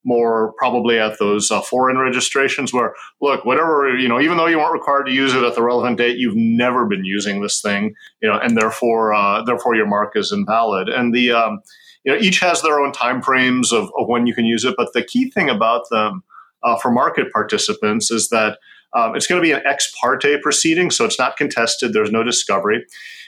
more 0.05 0.53
probably 0.57 0.99
at 0.99 1.19
those 1.19 1.51
uh, 1.51 1.61
foreign 1.61 1.97
registrations 1.97 2.71
where 2.71 2.93
look 3.21 3.43
whatever 3.43 3.97
you 3.97 4.07
know 4.07 4.21
even 4.21 4.37
though 4.37 4.47
you 4.47 4.57
weren't 4.57 4.73
required 4.73 5.05
to 5.05 5.11
use 5.11 5.33
it 5.33 5.43
at 5.43 5.55
the 5.55 5.63
relevant 5.63 5.97
date 5.97 6.17
you've 6.17 6.35
never 6.35 6.85
been 6.85 7.03
using 7.03 7.41
this 7.41 7.61
thing 7.61 7.93
you 8.21 8.29
know 8.29 8.37
and 8.37 8.57
therefore 8.57 9.13
uh, 9.13 9.41
therefore 9.43 9.75
your 9.75 9.87
mark 9.87 10.13
is 10.15 10.31
invalid 10.31 10.87
and 10.87 11.13
the 11.13 11.31
um, 11.31 11.61
you 12.05 12.13
know, 12.13 12.19
each 12.19 12.39
has 12.39 12.61
their 12.61 12.79
own 12.79 12.91
time 12.91 13.21
frames 13.21 13.73
of, 13.73 13.91
of 13.97 14.07
when 14.07 14.27
you 14.27 14.33
can 14.33 14.45
use 14.45 14.63
it. 14.63 14.75
But 14.77 14.93
the 14.93 15.03
key 15.03 15.29
thing 15.29 15.49
about 15.49 15.89
them 15.89 16.23
uh, 16.63 16.77
for 16.77 16.91
market 16.91 17.33
participants 17.33 18.11
is 18.11 18.29
that 18.29 18.59
um, 18.93 19.15
it's 19.15 19.27
going 19.27 19.41
to 19.41 19.45
be 19.45 19.51
an 19.51 19.61
ex 19.65 19.91
parte 19.99 20.37
proceeding, 20.41 20.89
so 20.89 21.03
it's 21.03 21.19
not 21.19 21.35
contested. 21.35 21.91
There's 21.91 22.11
no 22.11 22.23
discovery. 22.23 22.85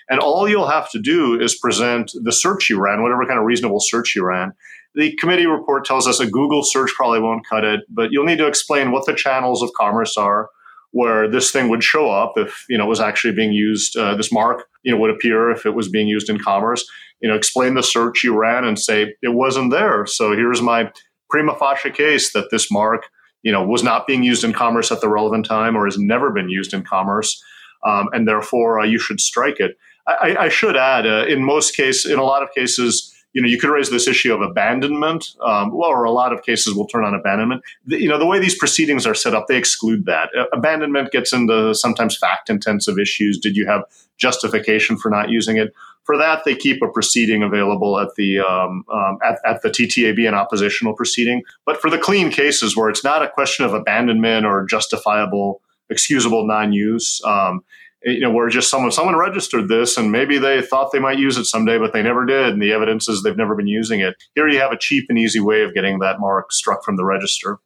And 0.09 0.19
all 0.19 0.47
you'll 0.47 0.69
have 0.69 0.89
to 0.91 0.99
do 0.99 1.37
is 1.39 1.57
present 1.57 2.13
the 2.23 2.31
search 2.31 2.69
you 2.69 2.79
ran, 2.79 3.03
whatever 3.03 3.25
kind 3.25 3.39
of 3.39 3.45
reasonable 3.45 3.81
search 3.81 4.15
you 4.15 4.23
ran. 4.23 4.53
The 4.97 5.15
committee 5.15 5.45
report 5.45 5.85
tells 5.85 6.07
us 6.07 6.19
a 6.19 6.29
Google 6.29 6.63
search 6.63 6.91
probably 6.95 7.21
won't 7.21 7.47
cut 7.47 7.63
it, 7.63 7.81
but 7.89 8.11
you'll 8.11 8.25
need 8.25 8.39
to 8.39 8.47
explain 8.47 8.91
what 8.91 9.05
the 9.05 9.13
channels 9.13 9.61
of 9.61 9.71
commerce 9.79 10.17
are, 10.17 10.49
where 10.91 11.29
this 11.29 11.51
thing 11.51 11.69
would 11.69 11.83
show 11.83 12.09
up 12.09 12.33
if 12.35 12.65
you 12.67 12.77
know 12.77 12.85
it 12.85 12.89
was 12.89 12.99
actually 12.99 13.33
being 13.33 13.53
used. 13.53 13.95
Uh, 13.95 14.15
this 14.15 14.31
mark, 14.31 14.65
you 14.83 14.91
know, 14.91 14.97
would 14.97 15.11
appear 15.11 15.49
if 15.51 15.65
it 15.65 15.75
was 15.75 15.87
being 15.87 16.07
used 16.07 16.29
in 16.29 16.37
commerce 16.39 16.85
you 17.21 17.29
know, 17.29 17.35
explain 17.35 17.73
the 17.73 17.83
search 17.83 18.23
you 18.23 18.37
ran 18.37 18.63
and 18.63 18.77
say 18.77 19.15
it 19.21 19.33
wasn't 19.33 19.71
there. 19.71 20.05
So 20.05 20.33
here's 20.33 20.61
my 20.61 20.91
prima 21.29 21.55
facie 21.55 21.91
case 21.91 22.33
that 22.33 22.49
this 22.51 22.71
mark, 22.71 23.05
you 23.41 23.51
know, 23.51 23.65
was 23.65 23.83
not 23.83 24.07
being 24.07 24.23
used 24.23 24.43
in 24.43 24.53
commerce 24.53 24.91
at 24.91 25.01
the 25.01 25.09
relevant 25.09 25.45
time 25.45 25.75
or 25.75 25.85
has 25.85 25.97
never 25.97 26.31
been 26.31 26.49
used 26.49 26.73
in 26.73 26.83
commerce, 26.83 27.41
um, 27.85 28.09
and 28.13 28.27
therefore 28.27 28.79
uh, 28.79 28.85
you 28.85 28.99
should 28.99 29.19
strike 29.19 29.59
it. 29.59 29.77
I, 30.07 30.37
I 30.39 30.49
should 30.49 30.77
add, 30.77 31.05
uh, 31.05 31.25
in 31.27 31.43
most 31.43 31.75
cases, 31.75 32.09
in 32.09 32.17
a 32.17 32.23
lot 32.23 32.41
of 32.41 32.53
cases, 32.53 33.13
you 33.33 33.41
know, 33.41 33.47
you 33.47 33.59
could 33.59 33.69
raise 33.69 33.89
this 33.89 34.07
issue 34.07 34.33
of 34.33 34.41
abandonment, 34.41 35.35
um, 35.45 35.71
well, 35.75 35.89
or 35.89 36.05
a 36.05 36.11
lot 36.11 36.33
of 36.33 36.43
cases 36.43 36.73
will 36.73 36.87
turn 36.87 37.03
on 37.03 37.13
abandonment. 37.13 37.61
The, 37.85 38.01
you 38.01 38.09
know, 38.09 38.17
the 38.17 38.25
way 38.25 38.39
these 38.39 38.57
proceedings 38.57 39.05
are 39.05 39.13
set 39.13 39.35
up, 39.35 39.47
they 39.47 39.57
exclude 39.57 40.05
that. 40.05 40.29
Uh, 40.37 40.45
abandonment 40.53 41.11
gets 41.11 41.33
into 41.33 41.75
sometimes 41.75 42.17
fact 42.17 42.49
intensive 42.49 42.97
issues. 42.97 43.37
Did 43.37 43.55
you 43.55 43.67
have 43.67 43.83
justification 44.17 44.97
for 44.97 45.09
not 45.09 45.29
using 45.29 45.57
it? 45.57 45.73
For 46.03 46.17
that, 46.17 46.45
they 46.45 46.55
keep 46.55 46.81
a 46.81 46.87
proceeding 46.87 47.43
available 47.43 47.99
at 47.99 48.15
the 48.15 48.39
um, 48.39 48.85
um, 48.91 49.19
at, 49.23 49.39
at 49.45 49.61
the 49.61 49.69
TTAB, 49.69 50.25
an 50.25 50.33
oppositional 50.33 50.93
proceeding. 50.93 51.43
But 51.65 51.81
for 51.81 51.89
the 51.89 51.97
clean 51.97 52.31
cases 52.31 52.77
where 52.77 52.89
it's 52.89 53.03
not 53.03 53.21
a 53.21 53.29
question 53.29 53.65
of 53.65 53.73
abandonment 53.73 54.45
or 54.45 54.65
justifiable, 54.65 55.61
excusable 55.89 56.47
non-use, 56.47 57.21
um, 57.25 57.61
you 58.07 58.21
know, 58.21 58.31
where 58.31 58.47
just 58.49 58.69
someone 58.69 58.91
someone 58.91 59.15
registered 59.15 59.67
this 59.67 59.97
and 59.97 60.11
maybe 60.11 60.37
they 60.37 60.61
thought 60.61 60.91
they 60.91 60.99
might 60.99 61.19
use 61.19 61.37
it 61.37 61.45
someday, 61.45 61.77
but 61.77 61.93
they 61.93 62.01
never 62.01 62.25
did, 62.25 62.53
and 62.53 62.61
the 62.61 62.71
evidence 62.71 63.07
is 63.07 63.21
they've 63.21 63.37
never 63.37 63.55
been 63.55 63.67
using 63.67 63.99
it. 63.99 64.15
Here 64.35 64.47
you 64.47 64.59
have 64.59 64.71
a 64.71 64.77
cheap 64.79 65.05
and 65.09 65.19
easy 65.19 65.39
way 65.39 65.63
of 65.63 65.73
getting 65.73 65.99
that 65.99 66.19
mark 66.19 66.51
struck 66.51 66.83
from 66.83 66.95
the 66.95 67.05
register. 67.05 67.59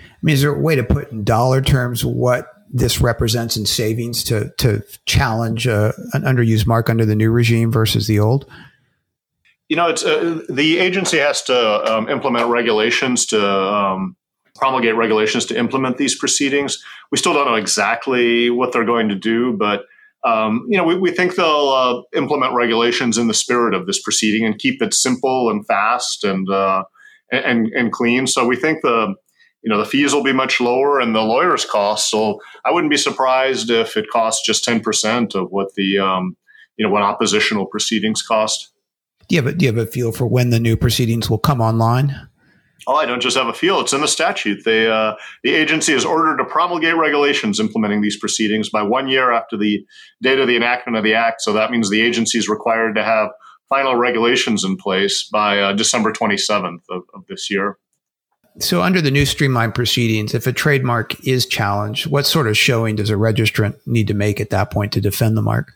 I 0.00 0.04
mean, 0.22 0.34
is 0.34 0.42
there 0.42 0.54
a 0.54 0.58
way 0.58 0.76
to 0.76 0.84
put 0.84 1.10
in 1.10 1.24
dollar 1.24 1.60
terms 1.60 2.04
what 2.04 2.46
this 2.72 3.00
represents 3.00 3.56
in 3.56 3.66
savings 3.66 4.22
to 4.24 4.52
to 4.58 4.82
challenge 5.06 5.66
uh, 5.66 5.92
an 6.12 6.22
underused 6.22 6.66
mark 6.66 6.88
under 6.88 7.04
the 7.04 7.16
new 7.16 7.30
regime 7.30 7.72
versus 7.72 8.06
the 8.06 8.20
old? 8.20 8.46
You 9.68 9.76
know, 9.76 9.88
it's 9.88 10.04
uh, 10.04 10.42
the 10.48 10.78
agency 10.78 11.18
has 11.18 11.42
to 11.42 11.92
um, 11.92 12.08
implement 12.08 12.48
regulations 12.48 13.26
to 13.26 13.50
um, 13.50 14.16
promulgate 14.60 14.96
regulations 14.96 15.46
to 15.46 15.58
implement 15.58 15.96
these 15.96 16.16
proceedings. 16.16 16.82
We 17.10 17.18
still 17.18 17.32
don't 17.32 17.46
know 17.46 17.54
exactly 17.54 18.50
what 18.50 18.72
they're 18.72 18.84
going 18.84 19.08
to 19.08 19.14
do, 19.14 19.54
but 19.54 19.84
um, 20.22 20.66
you 20.68 20.76
know, 20.76 20.84
we, 20.84 20.98
we 20.98 21.10
think 21.10 21.34
they'll 21.34 21.46
uh, 21.70 22.02
implement 22.14 22.54
regulations 22.54 23.16
in 23.16 23.26
the 23.26 23.34
spirit 23.34 23.74
of 23.74 23.86
this 23.86 24.00
proceeding 24.00 24.44
and 24.44 24.58
keep 24.58 24.82
it 24.82 24.92
simple 24.92 25.50
and 25.50 25.66
fast 25.66 26.24
and 26.24 26.48
uh, 26.50 26.84
and 27.32 27.68
and 27.68 27.90
clean. 27.90 28.26
So 28.26 28.46
we 28.46 28.56
think 28.56 28.82
the 28.82 29.14
you 29.62 29.70
know 29.70 29.78
the 29.78 29.86
fees 29.86 30.12
will 30.12 30.22
be 30.22 30.32
much 30.32 30.60
lower 30.60 31.00
and 31.00 31.14
the 31.14 31.22
lawyers' 31.22 31.64
costs. 31.64 32.10
So 32.10 32.38
I 32.66 32.70
wouldn't 32.70 32.90
be 32.90 32.98
surprised 32.98 33.70
if 33.70 33.96
it 33.96 34.10
costs 34.10 34.46
just 34.46 34.62
ten 34.62 34.80
percent 34.80 35.34
of 35.34 35.50
what 35.50 35.74
the 35.74 35.98
um, 35.98 36.36
you 36.76 36.86
know 36.86 36.92
what 36.92 37.02
oppositional 37.02 37.66
proceedings 37.66 38.20
cost. 38.20 38.72
Do 39.28 39.36
you 39.36 39.42
have 39.42 39.54
a, 39.54 39.56
do 39.56 39.64
you 39.64 39.72
have 39.72 39.78
a 39.78 39.90
feel 39.90 40.12
for 40.12 40.26
when 40.26 40.50
the 40.50 40.60
new 40.60 40.76
proceedings 40.76 41.30
will 41.30 41.38
come 41.38 41.60
online? 41.60 42.28
Oh, 42.86 42.94
I 42.94 43.06
don't 43.06 43.20
just 43.20 43.36
have 43.36 43.46
a 43.46 43.52
feel. 43.52 43.80
It's 43.80 43.92
in 43.92 44.00
the 44.00 44.08
statute. 44.08 44.64
They, 44.64 44.90
uh, 44.90 45.14
the 45.42 45.54
agency 45.54 45.92
is 45.92 46.04
ordered 46.04 46.38
to 46.38 46.44
promulgate 46.44 46.96
regulations 46.96 47.60
implementing 47.60 48.00
these 48.00 48.18
proceedings 48.18 48.70
by 48.70 48.82
one 48.82 49.08
year 49.08 49.32
after 49.32 49.56
the 49.56 49.84
date 50.22 50.38
of 50.38 50.48
the 50.48 50.56
enactment 50.56 50.96
of 50.96 51.04
the 51.04 51.14
act. 51.14 51.42
So 51.42 51.52
that 51.52 51.70
means 51.70 51.90
the 51.90 52.00
agency 52.00 52.38
is 52.38 52.48
required 52.48 52.94
to 52.94 53.04
have 53.04 53.30
final 53.68 53.96
regulations 53.96 54.64
in 54.64 54.76
place 54.76 55.28
by 55.30 55.60
uh, 55.60 55.72
December 55.72 56.12
27th 56.12 56.80
of, 56.90 57.02
of 57.14 57.24
this 57.28 57.50
year. 57.50 57.78
So, 58.58 58.82
under 58.82 59.00
the 59.00 59.12
new 59.12 59.26
streamlined 59.26 59.76
proceedings, 59.76 60.34
if 60.34 60.46
a 60.46 60.52
trademark 60.52 61.24
is 61.24 61.46
challenged, 61.46 62.08
what 62.08 62.26
sort 62.26 62.48
of 62.48 62.58
showing 62.58 62.96
does 62.96 63.08
a 63.08 63.14
registrant 63.14 63.78
need 63.86 64.08
to 64.08 64.14
make 64.14 64.40
at 64.40 64.50
that 64.50 64.72
point 64.72 64.92
to 64.92 65.00
defend 65.00 65.36
the 65.36 65.42
mark? 65.42 65.72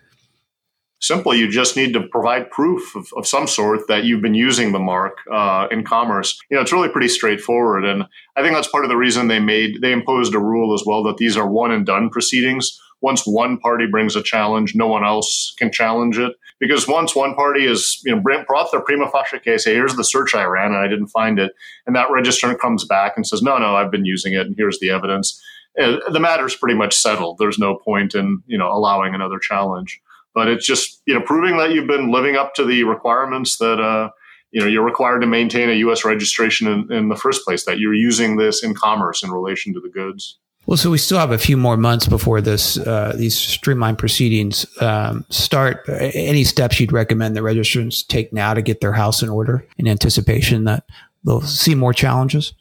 Simple. 1.00 1.34
You 1.34 1.50
just 1.50 1.76
need 1.76 1.92
to 1.92 2.02
provide 2.02 2.50
proof 2.50 2.94
of, 2.96 3.08
of 3.16 3.26
some 3.26 3.46
sort 3.46 3.86
that 3.88 4.04
you've 4.04 4.22
been 4.22 4.34
using 4.34 4.72
the 4.72 4.78
mark 4.78 5.18
uh, 5.32 5.66
in 5.70 5.84
commerce. 5.84 6.38
You 6.50 6.56
know, 6.56 6.62
it's 6.62 6.72
really 6.72 6.88
pretty 6.88 7.08
straightforward, 7.08 7.84
and 7.84 8.04
I 8.36 8.42
think 8.42 8.54
that's 8.54 8.68
part 8.68 8.84
of 8.84 8.90
the 8.90 8.96
reason 8.96 9.28
they 9.28 9.40
made 9.40 9.80
they 9.82 9.92
imposed 9.92 10.34
a 10.34 10.38
rule 10.38 10.74
as 10.74 10.84
well 10.86 11.02
that 11.04 11.18
these 11.18 11.36
are 11.36 11.48
one 11.48 11.70
and 11.70 11.86
done 11.86 12.10
proceedings. 12.10 12.80
Once 13.00 13.26
one 13.26 13.58
party 13.58 13.86
brings 13.86 14.16
a 14.16 14.22
challenge, 14.22 14.74
no 14.74 14.86
one 14.86 15.04
else 15.04 15.54
can 15.58 15.70
challenge 15.70 16.16
it 16.16 16.32
because 16.58 16.88
once 16.88 17.14
one 17.14 17.34
party 17.34 17.66
is 17.66 18.00
you 18.04 18.14
know 18.14 18.22
brought 18.46 18.70
their 18.72 18.80
prima 18.80 19.10
facie 19.10 19.38
case, 19.38 19.64
hey, 19.64 19.74
here's 19.74 19.96
the 19.96 20.04
search 20.04 20.34
I 20.34 20.44
ran 20.44 20.72
and 20.72 20.76
I 20.76 20.88
didn't 20.88 21.08
find 21.08 21.38
it, 21.38 21.52
and 21.86 21.94
that 21.96 22.08
registrant 22.08 22.58
comes 22.58 22.84
back 22.84 23.12
and 23.16 23.26
says, 23.26 23.42
no, 23.42 23.58
no, 23.58 23.76
I've 23.76 23.90
been 23.90 24.06
using 24.06 24.32
it, 24.32 24.46
and 24.46 24.54
here's 24.56 24.78
the 24.78 24.90
evidence. 24.90 25.40
Uh, 25.78 25.96
the 26.10 26.20
matter's 26.20 26.56
pretty 26.56 26.76
much 26.76 26.94
settled. 26.94 27.36
There's 27.38 27.58
no 27.58 27.76
point 27.76 28.14
in 28.14 28.42
you 28.46 28.56
know 28.56 28.72
allowing 28.72 29.14
another 29.14 29.38
challenge 29.38 30.00
but 30.34 30.48
it's 30.48 30.66
just 30.66 31.02
you 31.06 31.14
know 31.14 31.20
proving 31.20 31.56
that 31.56 31.70
you've 31.70 31.86
been 31.86 32.10
living 32.10 32.36
up 32.36 32.54
to 32.54 32.64
the 32.64 32.84
requirements 32.84 33.58
that 33.58 33.80
uh, 33.80 34.10
you 34.50 34.60
know 34.60 34.66
you're 34.66 34.84
required 34.84 35.20
to 35.20 35.26
maintain 35.26 35.70
a 35.70 35.74
U.S. 35.74 36.04
registration 36.04 36.66
in, 36.66 36.92
in, 36.92 37.08
the 37.08 37.16
first 37.16 37.44
place. 37.44 37.64
That 37.64 37.78
you're 37.78 37.94
using 37.94 38.36
this 38.36 38.62
in 38.62 38.74
commerce 38.74 39.22
in 39.22 39.30
relation 39.30 39.72
to 39.74 39.80
the 39.80 39.88
goods. 39.88 40.38
Well, 40.66 40.78
so 40.78 40.90
we 40.90 40.98
still 40.98 41.18
have 41.18 41.30
a 41.30 41.38
few 41.38 41.58
more 41.58 41.76
months 41.76 42.06
before 42.06 42.40
this 42.40 42.78
uh, 42.78 43.14
these 43.16 43.36
streamlined 43.36 43.98
proceedings 43.98 44.66
um, 44.80 45.24
start. 45.28 45.86
Any 45.88 46.44
steps 46.44 46.80
you'd 46.80 46.92
recommend 46.92 47.36
the 47.36 47.40
registrants 47.40 48.06
take 48.06 48.32
now 48.32 48.54
to 48.54 48.62
get 48.62 48.80
their 48.80 48.92
house 48.92 49.22
in 49.22 49.28
order 49.28 49.66
in 49.76 49.86
anticipation 49.86 50.64
that 50.64 50.84
they'll 51.24 51.42
see 51.42 51.74
more 51.74 51.92
challenges? 51.92 52.54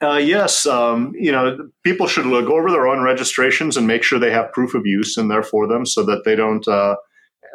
Uh, 0.00 0.16
yes, 0.16 0.64
um, 0.64 1.12
you 1.18 1.32
know, 1.32 1.70
people 1.82 2.06
should 2.06 2.24
go 2.24 2.56
over 2.56 2.70
their 2.70 2.86
own 2.86 3.02
registrations 3.02 3.76
and 3.76 3.86
make 3.86 4.04
sure 4.04 4.18
they 4.18 4.30
have 4.30 4.52
proof 4.52 4.74
of 4.74 4.86
use 4.86 5.16
in 5.18 5.28
there 5.28 5.42
for 5.42 5.66
them, 5.66 5.84
so 5.84 6.04
that 6.04 6.22
they 6.24 6.36
don't 6.36 6.66
uh, 6.68 6.94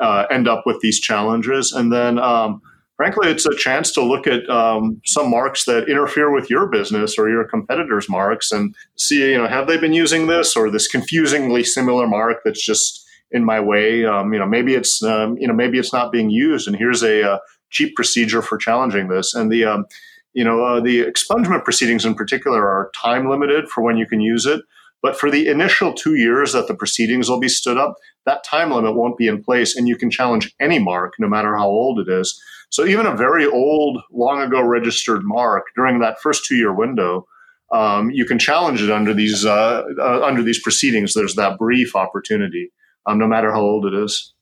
uh, 0.01 0.25
end 0.29 0.47
up 0.47 0.63
with 0.65 0.79
these 0.81 1.00
challenges. 1.00 1.71
And 1.71 1.91
then, 1.91 2.19
um, 2.19 2.62
frankly, 2.97 3.29
it's 3.29 3.45
a 3.45 3.55
chance 3.55 3.93
to 3.93 4.03
look 4.03 4.27
at 4.27 4.50
um, 4.50 5.01
some 5.05 5.29
marks 5.29 5.63
that 5.65 5.88
interfere 5.88 6.33
with 6.33 6.50
your 6.50 6.67
business 6.67 7.17
or 7.17 7.29
your 7.29 7.45
competitors' 7.45 8.09
marks, 8.09 8.51
and 8.51 8.75
see, 8.97 9.31
you 9.31 9.38
know, 9.38 9.47
have 9.47 9.67
they 9.67 9.77
been 9.77 9.93
using 9.93 10.27
this 10.27 10.57
or 10.57 10.69
this 10.69 10.88
confusingly 10.89 11.63
similar 11.63 12.07
mark 12.07 12.39
that's 12.43 12.65
just 12.65 13.05
in 13.31 13.45
my 13.45 13.62
way? 13.62 14.03
Um, 14.03 14.33
you 14.33 14.39
know, 14.39 14.45
maybe 14.45 14.73
it's 14.73 15.01
um, 15.01 15.38
you 15.38 15.47
know 15.47 15.53
maybe 15.53 15.79
it's 15.79 15.93
not 15.93 16.12
being 16.12 16.29
used, 16.29 16.67
and 16.67 16.75
here's 16.75 17.03
a, 17.03 17.21
a 17.21 17.31
uh, 17.35 17.38
cheap 17.69 17.95
procedure 17.95 18.41
for 18.41 18.57
challenging 18.57 19.07
this. 19.07 19.33
And 19.33 19.50
the 19.50 19.63
um, 19.63 19.85
you 20.34 20.44
know, 20.44 20.63
uh, 20.63 20.80
the 20.80 21.04
expungement 21.04 21.63
proceedings 21.63 22.06
in 22.06 22.16
particular 22.16 22.68
are 22.68 22.92
time 22.96 23.30
limited 23.30 23.70
for 23.70 23.84
when 23.84 23.98
you 23.98 24.06
can 24.06 24.22
use 24.22 24.46
it. 24.46 24.62
But 25.02 25.20
for 25.20 25.30
the 25.30 25.48
initial 25.48 25.94
two 25.94 26.16
years 26.16 26.54
that 26.54 26.68
the 26.68 26.75
proceedings 26.75 27.30
will 27.30 27.40
be 27.40 27.50
stood 27.50 27.78
up, 27.78 27.96
that 28.25 28.46
time 28.46 28.72
limit 28.72 28.96
won't 28.96 29.18
be 29.18 29.28
in 29.28 29.44
place, 29.44 29.75
and 29.75 29.88
you 29.88 29.98
can 29.98 30.10
challenge 30.10 30.54
any 30.62 30.80
mark, 30.80 31.16
no 31.20 31.28
matter 31.28 31.58
how 31.58 31.68
old 31.68 32.00
it 32.00 32.08
is. 32.08 32.42
So 32.70 32.86
even 32.86 33.06
a 33.06 33.16
very 33.16 33.46
old, 33.46 34.02
long 34.12 34.42
ago 34.42 34.63
registered 34.63 35.22
mark 35.24 35.66
during 35.75 36.00
that 36.00 36.22
first 36.22 36.46
two 36.46 36.56
year 36.56 36.74
window, 36.74 37.28
um, 37.72 38.12
you 38.12 38.25
can 38.25 38.40
challenge 38.40 38.82
it 38.82 38.90
under 38.90 39.13
these 39.13 39.46
uh, 39.46 39.84
uh, 40.00 40.22
under 40.24 40.42
these 40.42 40.62
proceedings. 40.62 41.13
There's 41.13 41.36
that 41.36 41.58
brief 41.58 41.96
opportunity, 41.96 42.72
um, 43.06 43.20
no 43.20 43.28
matter 43.28 43.52
how 43.52 43.62
old 43.62 43.86
it 43.86 43.94
is. 43.94 44.34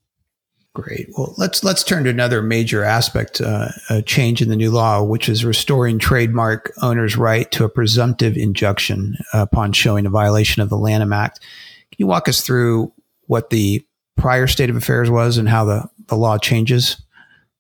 Great. 0.73 1.09
Well, 1.17 1.33
let's 1.37 1.65
let's 1.65 1.83
turn 1.83 2.05
to 2.05 2.09
another 2.09 2.41
major 2.41 2.81
aspect, 2.81 3.41
uh, 3.41 3.69
a 3.89 4.01
change 4.01 4.41
in 4.41 4.47
the 4.47 4.55
new 4.55 4.71
law, 4.71 5.03
which 5.03 5.27
is 5.27 5.43
restoring 5.43 5.99
trademark 5.99 6.71
owners' 6.81 7.17
right 7.17 7.51
to 7.51 7.65
a 7.65 7.69
presumptive 7.69 8.37
injunction 8.37 9.17
upon 9.33 9.73
showing 9.73 10.05
a 10.05 10.09
violation 10.09 10.61
of 10.61 10.69
the 10.69 10.77
Lanham 10.77 11.11
Act. 11.11 11.41
Can 11.41 11.97
you 11.97 12.07
walk 12.07 12.29
us 12.29 12.41
through 12.41 12.93
what 13.27 13.49
the 13.49 13.85
prior 14.15 14.47
state 14.47 14.69
of 14.69 14.77
affairs 14.77 15.09
was 15.09 15.37
and 15.37 15.49
how 15.49 15.65
the, 15.65 15.89
the 16.07 16.15
law 16.15 16.37
changes 16.37 17.01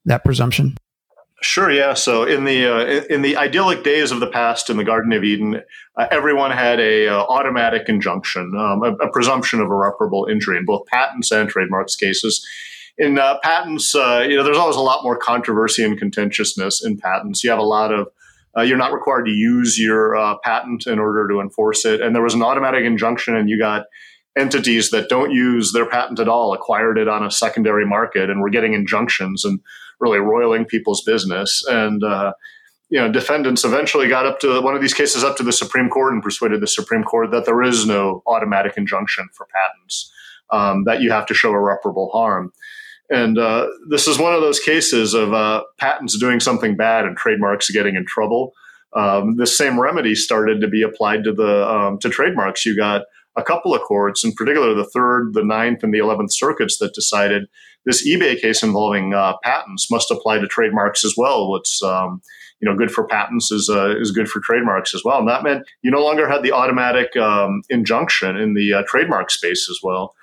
that 0.05 0.23
presumption? 0.23 0.77
Sure. 1.41 1.69
Yeah. 1.69 1.95
So 1.95 2.23
in 2.23 2.45
the 2.45 2.65
uh, 2.65 3.03
in 3.09 3.23
the 3.23 3.35
idyllic 3.35 3.83
days 3.83 4.11
of 4.11 4.21
the 4.21 4.27
past 4.27 4.69
in 4.69 4.77
the 4.77 4.85
Garden 4.85 5.11
of 5.11 5.25
Eden, 5.25 5.61
uh, 5.97 6.07
everyone 6.11 6.51
had 6.51 6.79
a 6.79 7.09
uh, 7.09 7.17
automatic 7.23 7.89
injunction, 7.89 8.53
um, 8.55 8.83
a, 8.83 8.93
a, 9.05 9.11
presumption 9.11 9.59
of 9.59 9.65
irreparable 9.65 10.27
injury 10.31 10.57
in 10.57 10.65
both 10.65 10.85
patents 10.85 11.31
and 11.31 11.49
trademarks 11.49 11.95
cases 11.97 12.47
in 13.01 13.17
uh, 13.17 13.39
patents, 13.39 13.95
uh, 13.95 14.23
you 14.29 14.37
know, 14.37 14.43
there's 14.43 14.59
always 14.59 14.75
a 14.75 14.81
lot 14.81 15.03
more 15.03 15.17
controversy 15.17 15.83
and 15.83 15.97
contentiousness 15.97 16.85
in 16.85 16.97
patents. 16.97 17.43
You 17.43 17.49
have 17.49 17.57
a 17.57 17.63
lot 17.63 17.91
of 17.91 18.07
uh, 18.55 18.61
you're 18.61 18.77
not 18.77 18.93
required 18.93 19.25
to 19.25 19.31
use 19.31 19.79
your 19.79 20.15
uh, 20.15 20.35
patent 20.43 20.85
in 20.85 20.99
order 20.99 21.27
to 21.27 21.39
enforce 21.39 21.83
it, 21.83 21.99
and 21.99 22.13
there 22.13 22.21
was 22.21 22.35
an 22.35 22.43
automatic 22.43 22.85
injunction, 22.85 23.35
and 23.35 23.49
you 23.49 23.57
got 23.57 23.85
entities 24.37 24.91
that 24.91 25.09
don't 25.09 25.31
use 25.31 25.73
their 25.73 25.85
patent 25.85 26.19
at 26.19 26.27
all 26.27 26.53
acquired 26.53 26.97
it 26.97 27.07
on 27.07 27.25
a 27.25 27.31
secondary 27.31 27.87
market, 27.87 28.29
and 28.29 28.39
were 28.39 28.51
getting 28.51 28.73
injunctions 28.73 29.43
and 29.43 29.59
really 29.99 30.19
roiling 30.19 30.65
people's 30.65 31.01
business. 31.01 31.63
And 31.67 32.03
uh, 32.03 32.33
you 32.89 32.99
know, 32.99 33.11
defendants 33.11 33.63
eventually 33.63 34.07
got 34.07 34.27
up 34.27 34.39
to 34.41 34.61
one 34.61 34.75
of 34.75 34.81
these 34.81 34.93
cases 34.93 35.23
up 35.23 35.37
to 35.37 35.43
the 35.43 35.53
Supreme 35.53 35.89
Court 35.89 36.13
and 36.13 36.21
persuaded 36.21 36.61
the 36.61 36.67
Supreme 36.67 37.03
Court 37.03 37.31
that 37.31 37.45
there 37.45 37.63
is 37.63 37.87
no 37.87 38.21
automatic 38.27 38.73
injunction 38.77 39.27
for 39.33 39.47
patents, 39.47 40.11
um, 40.51 40.83
that 40.83 41.01
you 41.01 41.09
have 41.09 41.25
to 41.27 41.33
show 41.33 41.51
irreparable 41.51 42.09
harm. 42.11 42.51
And 43.11 43.37
uh, 43.37 43.67
this 43.89 44.07
is 44.07 44.17
one 44.17 44.33
of 44.33 44.39
those 44.39 44.59
cases 44.59 45.13
of 45.13 45.33
uh, 45.33 45.63
patents 45.77 46.17
doing 46.17 46.39
something 46.39 46.77
bad 46.77 47.03
and 47.03 47.17
trademarks 47.17 47.69
getting 47.69 47.95
in 47.95 48.05
trouble. 48.05 48.53
Um, 48.93 49.35
this 49.35 49.57
same 49.57 49.79
remedy 49.79 50.15
started 50.15 50.61
to 50.61 50.67
be 50.69 50.81
applied 50.81 51.25
to 51.25 51.33
the 51.33 51.69
um, 51.69 51.99
to 51.99 52.09
trademarks. 52.09 52.65
You 52.65 52.75
got 52.75 53.03
a 53.35 53.43
couple 53.43 53.75
of 53.75 53.81
courts, 53.81 54.23
in 54.23 54.31
particular 54.31 54.73
the 54.73 54.85
Third, 54.85 55.33
the 55.33 55.43
Ninth, 55.43 55.83
and 55.83 55.93
the 55.93 55.99
Eleventh 55.99 56.33
Circuits, 56.33 56.77
that 56.77 56.93
decided 56.93 57.47
this 57.85 58.07
eBay 58.07 58.39
case 58.39 58.63
involving 58.63 59.13
uh, 59.13 59.33
patents 59.43 59.91
must 59.91 60.09
apply 60.09 60.39
to 60.39 60.47
trademarks 60.47 61.03
as 61.03 61.15
well. 61.17 61.49
What's 61.49 61.83
um, 61.83 62.21
you 62.61 62.69
know 62.69 62.77
good 62.77 62.91
for 62.91 63.05
patents 63.05 63.51
is 63.51 63.69
uh, 63.69 63.97
is 63.99 64.11
good 64.11 64.29
for 64.29 64.39
trademarks 64.39 64.95
as 64.95 65.03
well. 65.03 65.19
And 65.19 65.27
that 65.27 65.43
meant 65.43 65.67
you 65.81 65.91
no 65.91 66.03
longer 66.03 66.29
had 66.29 66.43
the 66.43 66.53
automatic 66.53 67.17
um, 67.17 67.61
injunction 67.69 68.37
in 68.37 68.53
the 68.53 68.73
uh, 68.73 68.83
trademark 68.87 69.31
space 69.31 69.67
as 69.69 69.79
well 69.83 70.15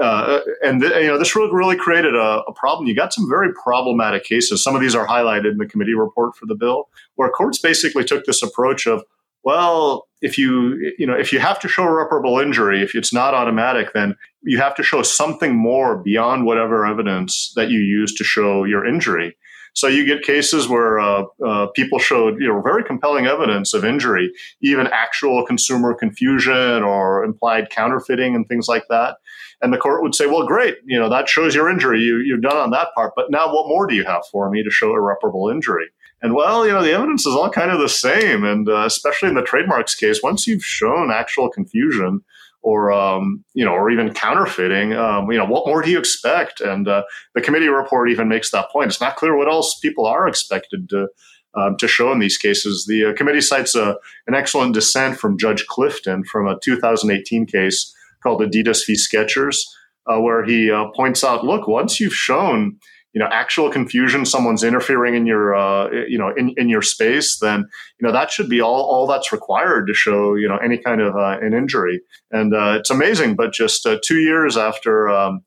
uh, 0.00 0.40
and 0.62 0.80
th- 0.80 0.92
you 0.94 1.06
know 1.06 1.18
this 1.18 1.34
really, 1.34 1.52
really 1.52 1.76
created 1.76 2.14
a, 2.14 2.42
a, 2.46 2.52
problem. 2.52 2.86
You 2.86 2.94
got 2.94 3.12
some 3.12 3.28
very 3.28 3.52
problematic 3.52 4.24
cases. 4.24 4.62
Some 4.62 4.74
of 4.74 4.80
these 4.80 4.94
are 4.94 5.06
highlighted 5.06 5.52
in 5.52 5.58
the 5.58 5.66
committee 5.66 5.94
report 5.94 6.36
for 6.36 6.46
the 6.46 6.54
bill, 6.54 6.88
where 7.14 7.30
courts 7.30 7.58
basically 7.58 8.04
took 8.04 8.24
this 8.24 8.42
approach 8.42 8.86
of, 8.86 9.04
well, 9.42 10.08
if 10.20 10.36
you 10.36 10.94
you 10.98 11.06
know 11.06 11.14
if 11.14 11.32
you 11.32 11.38
have 11.40 11.58
to 11.60 11.68
show 11.68 11.84
irreparable 11.84 12.38
injury, 12.38 12.82
if 12.82 12.94
it's 12.94 13.12
not 13.12 13.32
automatic, 13.32 13.92
then 13.94 14.16
you 14.42 14.58
have 14.58 14.74
to 14.76 14.82
show 14.82 15.02
something 15.02 15.56
more 15.56 15.96
beyond 15.96 16.44
whatever 16.44 16.86
evidence 16.86 17.52
that 17.56 17.70
you 17.70 17.80
use 17.80 18.14
to 18.14 18.24
show 18.24 18.64
your 18.64 18.84
injury. 18.84 19.36
So 19.76 19.88
you 19.88 20.06
get 20.06 20.22
cases 20.22 20.68
where 20.68 20.98
uh, 20.98 21.24
uh, 21.46 21.66
people 21.66 21.98
showed 21.98 22.40
you 22.40 22.48
know 22.48 22.62
very 22.62 22.82
compelling 22.82 23.26
evidence 23.26 23.74
of 23.74 23.84
injury, 23.84 24.32
even 24.62 24.86
actual 24.86 25.44
consumer 25.44 25.94
confusion 25.94 26.82
or 26.82 27.22
implied 27.22 27.68
counterfeiting 27.68 28.34
and 28.34 28.48
things 28.48 28.68
like 28.68 28.84
that. 28.88 29.18
And 29.60 29.74
the 29.74 29.78
court 29.78 30.02
would 30.02 30.14
say, 30.14 30.26
"Well, 30.26 30.46
great, 30.46 30.78
you 30.86 30.98
know 30.98 31.10
that 31.10 31.28
shows 31.28 31.54
your 31.54 31.68
injury. 31.68 32.00
You, 32.00 32.16
you've 32.24 32.40
done 32.40 32.56
on 32.56 32.70
that 32.70 32.88
part, 32.94 33.12
but 33.14 33.30
now 33.30 33.52
what 33.52 33.68
more 33.68 33.86
do 33.86 33.94
you 33.94 34.04
have 34.04 34.22
for 34.32 34.50
me 34.50 34.62
to 34.62 34.70
show 34.70 34.94
irreparable 34.94 35.50
injury?" 35.50 35.88
And 36.22 36.34
well, 36.34 36.66
you 36.66 36.72
know, 36.72 36.82
the 36.82 36.94
evidence 36.94 37.26
is 37.26 37.34
all 37.34 37.50
kind 37.50 37.70
of 37.70 37.78
the 37.78 37.90
same, 37.90 38.44
and 38.44 38.66
uh, 38.70 38.86
especially 38.86 39.28
in 39.28 39.34
the 39.34 39.42
trademarks 39.42 39.94
case, 39.94 40.22
once 40.22 40.46
you've 40.46 40.64
shown 40.64 41.10
actual 41.10 41.50
confusion 41.50 42.22
or 42.66 42.90
um, 42.90 43.44
you 43.54 43.64
know, 43.64 43.70
or 43.70 43.90
even 43.90 44.12
counterfeiting. 44.12 44.92
Um, 44.92 45.30
you 45.30 45.38
know, 45.38 45.44
what 45.44 45.68
more 45.68 45.82
do 45.82 45.90
you 45.90 46.00
expect? 46.00 46.60
And 46.60 46.88
uh, 46.88 47.04
the 47.36 47.40
committee 47.40 47.68
report 47.68 48.10
even 48.10 48.26
makes 48.26 48.50
that 48.50 48.70
point. 48.72 48.88
It's 48.88 49.00
not 49.00 49.14
clear 49.14 49.36
what 49.36 49.46
else 49.46 49.78
people 49.78 50.04
are 50.04 50.26
expected 50.26 50.88
to 50.88 51.06
um, 51.54 51.76
to 51.76 51.86
show 51.86 52.10
in 52.10 52.18
these 52.18 52.36
cases. 52.36 52.84
The 52.88 53.10
uh, 53.10 53.14
committee 53.14 53.40
cites 53.40 53.76
a, 53.76 53.98
an 54.26 54.34
excellent 54.34 54.74
dissent 54.74 55.16
from 55.16 55.38
Judge 55.38 55.64
Clifton 55.68 56.24
from 56.24 56.48
a 56.48 56.58
2018 56.60 57.46
case 57.46 57.94
called 58.20 58.40
Adidas 58.40 58.84
v. 58.84 58.94
Skechers, 58.94 59.58
uh, 60.08 60.20
where 60.20 60.44
he 60.44 60.68
uh, 60.68 60.86
points 60.96 61.22
out, 61.22 61.44
look, 61.44 61.68
once 61.68 62.00
you've 62.00 62.14
shown 62.14 62.80
you 63.16 63.20
know 63.20 63.28
actual 63.32 63.70
confusion 63.70 64.26
someone's 64.26 64.62
interfering 64.62 65.14
in 65.14 65.24
your 65.24 65.54
uh, 65.54 65.90
you 66.06 66.18
know 66.18 66.30
in, 66.36 66.52
in 66.58 66.68
your 66.68 66.82
space 66.82 67.38
then 67.38 67.60
you 67.98 68.06
know 68.06 68.12
that 68.12 68.30
should 68.30 68.50
be 68.50 68.60
all 68.60 68.82
all 68.82 69.06
that's 69.06 69.32
required 69.32 69.86
to 69.86 69.94
show 69.94 70.34
you 70.34 70.46
know 70.46 70.58
any 70.58 70.76
kind 70.76 71.00
of 71.00 71.16
uh, 71.16 71.38
an 71.40 71.54
injury 71.54 72.02
and 72.30 72.54
uh, 72.54 72.76
it's 72.78 72.90
amazing 72.90 73.34
but 73.34 73.54
just 73.54 73.86
uh, 73.86 73.96
two 74.04 74.18
years 74.18 74.58
after 74.58 75.08
um, 75.08 75.42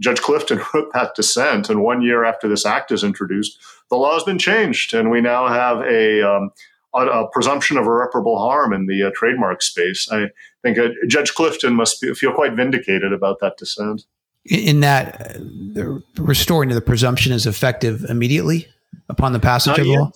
judge 0.00 0.20
clifton 0.20 0.60
wrote 0.74 0.92
that 0.92 1.14
dissent 1.16 1.70
and 1.70 1.82
one 1.82 2.02
year 2.02 2.26
after 2.26 2.46
this 2.46 2.66
act 2.66 2.92
is 2.92 3.02
introduced 3.02 3.58
the 3.88 3.96
law 3.96 4.12
has 4.12 4.24
been 4.24 4.38
changed 4.38 4.92
and 4.92 5.10
we 5.10 5.22
now 5.22 5.48
have 5.48 5.80
a 5.80 6.20
um, 6.20 6.50
a, 6.92 7.26
presumption 7.32 7.78
of 7.78 7.86
irreparable 7.86 8.38
harm 8.38 8.72
in 8.72 8.86
the 8.86 9.02
uh, 9.02 9.10
trademark 9.16 9.62
space. 9.62 10.08
I 10.12 10.28
think 10.62 10.78
uh, 10.78 10.90
Judge 11.08 11.34
Clifton 11.34 11.74
must 11.74 12.00
be, 12.00 12.14
feel 12.14 12.32
quite 12.32 12.54
vindicated 12.54 13.12
about 13.12 13.40
that 13.40 13.56
dissent 13.56 14.04
in 14.46 14.80
that 14.80 15.36
uh, 15.76 16.00
restoring 16.18 16.68
to 16.68 16.74
the 16.74 16.80
presumption 16.80 17.32
is 17.32 17.46
effective 17.46 18.04
immediately 18.04 18.68
upon 19.08 19.32
the 19.32 19.40
passage 19.40 19.78
of 19.78 19.84
the 19.84 19.92
law? 19.92 20.10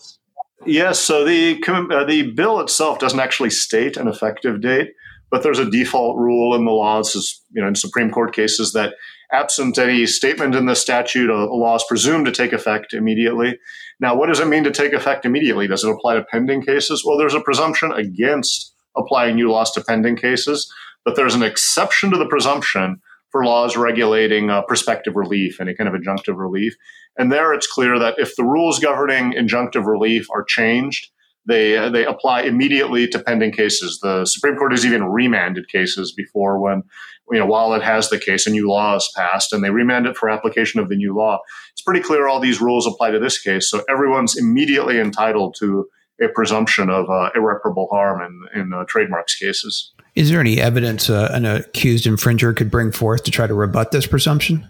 Yes. 0.66 0.98
So 0.98 1.24
the 1.24 1.62
uh, 1.66 2.04
the 2.04 2.30
bill 2.32 2.60
itself 2.60 2.98
doesn't 2.98 3.20
actually 3.20 3.50
state 3.50 3.96
an 3.96 4.08
effective 4.08 4.60
date, 4.60 4.92
but 5.30 5.42
there's 5.42 5.58
a 5.58 5.70
default 5.70 6.18
rule 6.18 6.54
in 6.54 6.64
the 6.64 6.72
law. 6.72 6.98
This 6.98 7.14
is 7.14 7.42
you 7.52 7.62
know 7.62 7.68
in 7.68 7.74
Supreme 7.74 8.10
Court 8.10 8.34
cases 8.34 8.72
that 8.72 8.94
absent 9.30 9.78
any 9.78 10.06
statement 10.06 10.54
in 10.54 10.66
the 10.66 10.74
statute, 10.74 11.30
a, 11.30 11.34
a 11.34 11.54
law 11.54 11.76
is 11.76 11.84
presumed 11.86 12.26
to 12.26 12.32
take 12.32 12.52
effect 12.52 12.94
immediately. 12.94 13.58
Now, 14.00 14.16
what 14.16 14.28
does 14.28 14.40
it 14.40 14.48
mean 14.48 14.64
to 14.64 14.70
take 14.70 14.92
effect 14.92 15.24
immediately? 15.24 15.66
Does 15.66 15.84
it 15.84 15.90
apply 15.90 16.14
to 16.14 16.24
pending 16.24 16.62
cases? 16.62 17.04
Well, 17.04 17.18
there's 17.18 17.34
a 17.34 17.40
presumption 17.40 17.92
against 17.92 18.74
applying 18.96 19.36
new 19.36 19.50
laws 19.50 19.70
to 19.72 19.84
pending 19.84 20.16
cases, 20.16 20.72
but 21.04 21.14
there's 21.16 21.34
an 21.34 21.42
exception 21.42 22.10
to 22.10 22.16
the 22.16 22.26
presumption 22.26 23.00
for 23.30 23.44
laws 23.44 23.76
regulating 23.76 24.50
uh, 24.50 24.62
prospective 24.62 25.14
relief, 25.16 25.60
any 25.60 25.74
kind 25.74 25.88
of 25.88 26.00
injunctive 26.00 26.36
relief. 26.36 26.74
And 27.18 27.30
there 27.32 27.52
it's 27.52 27.66
clear 27.66 27.98
that 27.98 28.14
if 28.18 28.36
the 28.36 28.44
rules 28.44 28.78
governing 28.78 29.32
injunctive 29.32 29.86
relief 29.86 30.26
are 30.34 30.44
changed, 30.44 31.10
they, 31.46 31.88
they 31.90 32.04
apply 32.04 32.42
immediately 32.42 33.08
to 33.08 33.18
pending 33.18 33.52
cases. 33.52 33.98
The 34.02 34.26
Supreme 34.26 34.56
Court 34.56 34.72
has 34.72 34.84
even 34.84 35.04
remanded 35.04 35.68
cases 35.68 36.12
before 36.14 36.60
when, 36.60 36.82
you 37.30 37.38
know, 37.38 37.46
while 37.46 37.72
it 37.74 37.82
has 37.82 38.10
the 38.10 38.18
case, 38.18 38.46
a 38.46 38.50
new 38.50 38.68
law 38.68 38.96
is 38.96 39.10
passed 39.16 39.52
and 39.52 39.64
they 39.64 39.70
remand 39.70 40.06
it 40.06 40.16
for 40.16 40.28
application 40.28 40.78
of 40.78 40.88
the 40.88 40.96
new 40.96 41.16
law. 41.16 41.38
It's 41.72 41.82
pretty 41.82 42.00
clear 42.00 42.28
all 42.28 42.40
these 42.40 42.60
rules 42.60 42.86
apply 42.86 43.12
to 43.12 43.18
this 43.18 43.40
case. 43.40 43.70
So 43.70 43.82
everyone's 43.88 44.36
immediately 44.36 45.00
entitled 45.00 45.56
to 45.60 45.86
a 46.20 46.28
presumption 46.28 46.90
of 46.90 47.08
uh, 47.08 47.30
irreparable 47.34 47.88
harm 47.90 48.20
in, 48.20 48.60
in 48.60 48.72
uh, 48.72 48.84
trademarks 48.86 49.36
cases. 49.36 49.94
Is 50.14 50.30
there 50.30 50.40
any 50.40 50.60
evidence 50.60 51.08
uh, 51.08 51.30
an 51.32 51.44
accused 51.44 52.06
infringer 52.06 52.56
could 52.56 52.70
bring 52.70 52.92
forth 52.92 53.24
to 53.24 53.30
try 53.30 53.46
to 53.46 53.54
rebut 53.54 53.92
this 53.92 54.06
presumption? 54.06 54.68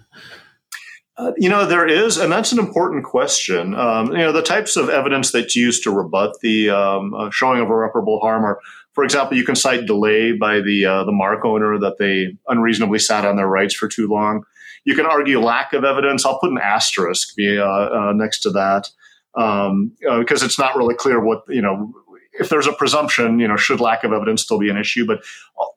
Uh, 1.19 1.33
you 1.37 1.49
know, 1.49 1.67
there 1.67 1.87
is, 1.87 2.17
and 2.17 2.31
that's 2.31 2.53
an 2.53 2.61
important 2.61 3.05
question. 3.05 3.75
Um, 3.75 4.13
you 4.13 4.19
know, 4.19 4.31
the 4.31 4.43
types 4.43 4.77
of 4.77 4.89
evidence 4.89 5.33
that's 5.33 5.57
used 5.57 5.83
to 5.83 5.91
rebut 5.91 6.39
the 6.43 6.71
um, 6.71 7.13
uh, 7.13 7.31
showing 7.31 7.61
of 7.61 7.69
irreparable 7.69 8.21
harm 8.21 8.45
are, 8.45 8.61
for 8.93 9.03
example, 9.03 9.37
you 9.37 9.45
can 9.45 9.57
cite 9.57 9.87
delay 9.87 10.31
by 10.33 10.61
the 10.61 10.85
uh, 10.85 11.05
the 11.05 11.13
mark 11.13 11.45
owner 11.45 11.77
that 11.79 11.99
they 11.99 12.37
unreasonably 12.47 13.01
sat 13.01 13.25
on 13.25 13.35
their 13.35 13.49
rights 13.49 13.75
for 13.75 13.89
too 13.89 14.07
long. 14.07 14.45
You 14.85 14.95
can 14.95 15.07
argue 15.07 15.41
lack 15.41 15.73
of 15.73 15.83
evidence. 15.83 16.25
I'll 16.25 16.39
put 16.39 16.53
an 16.53 16.59
asterisk 16.59 17.35
uh, 17.39 17.63
uh, 17.63 18.13
next 18.15 18.41
to 18.41 18.51
that 18.51 18.89
um, 19.35 19.93
because 20.01 20.45
it's 20.45 20.59
not 20.59 20.77
really 20.77 20.95
clear 20.95 21.21
what 21.21 21.43
you 21.49 21.63
know 21.63 21.93
if 22.39 22.49
there's 22.49 22.67
a 22.67 22.73
presumption, 22.73 23.39
you 23.39 23.49
know, 23.49 23.57
should 23.57 23.81
lack 23.81 24.05
of 24.05 24.13
evidence 24.13 24.43
still 24.43 24.59
be 24.59 24.71
an 24.71 24.77
issue? 24.77 25.07
But 25.07 25.23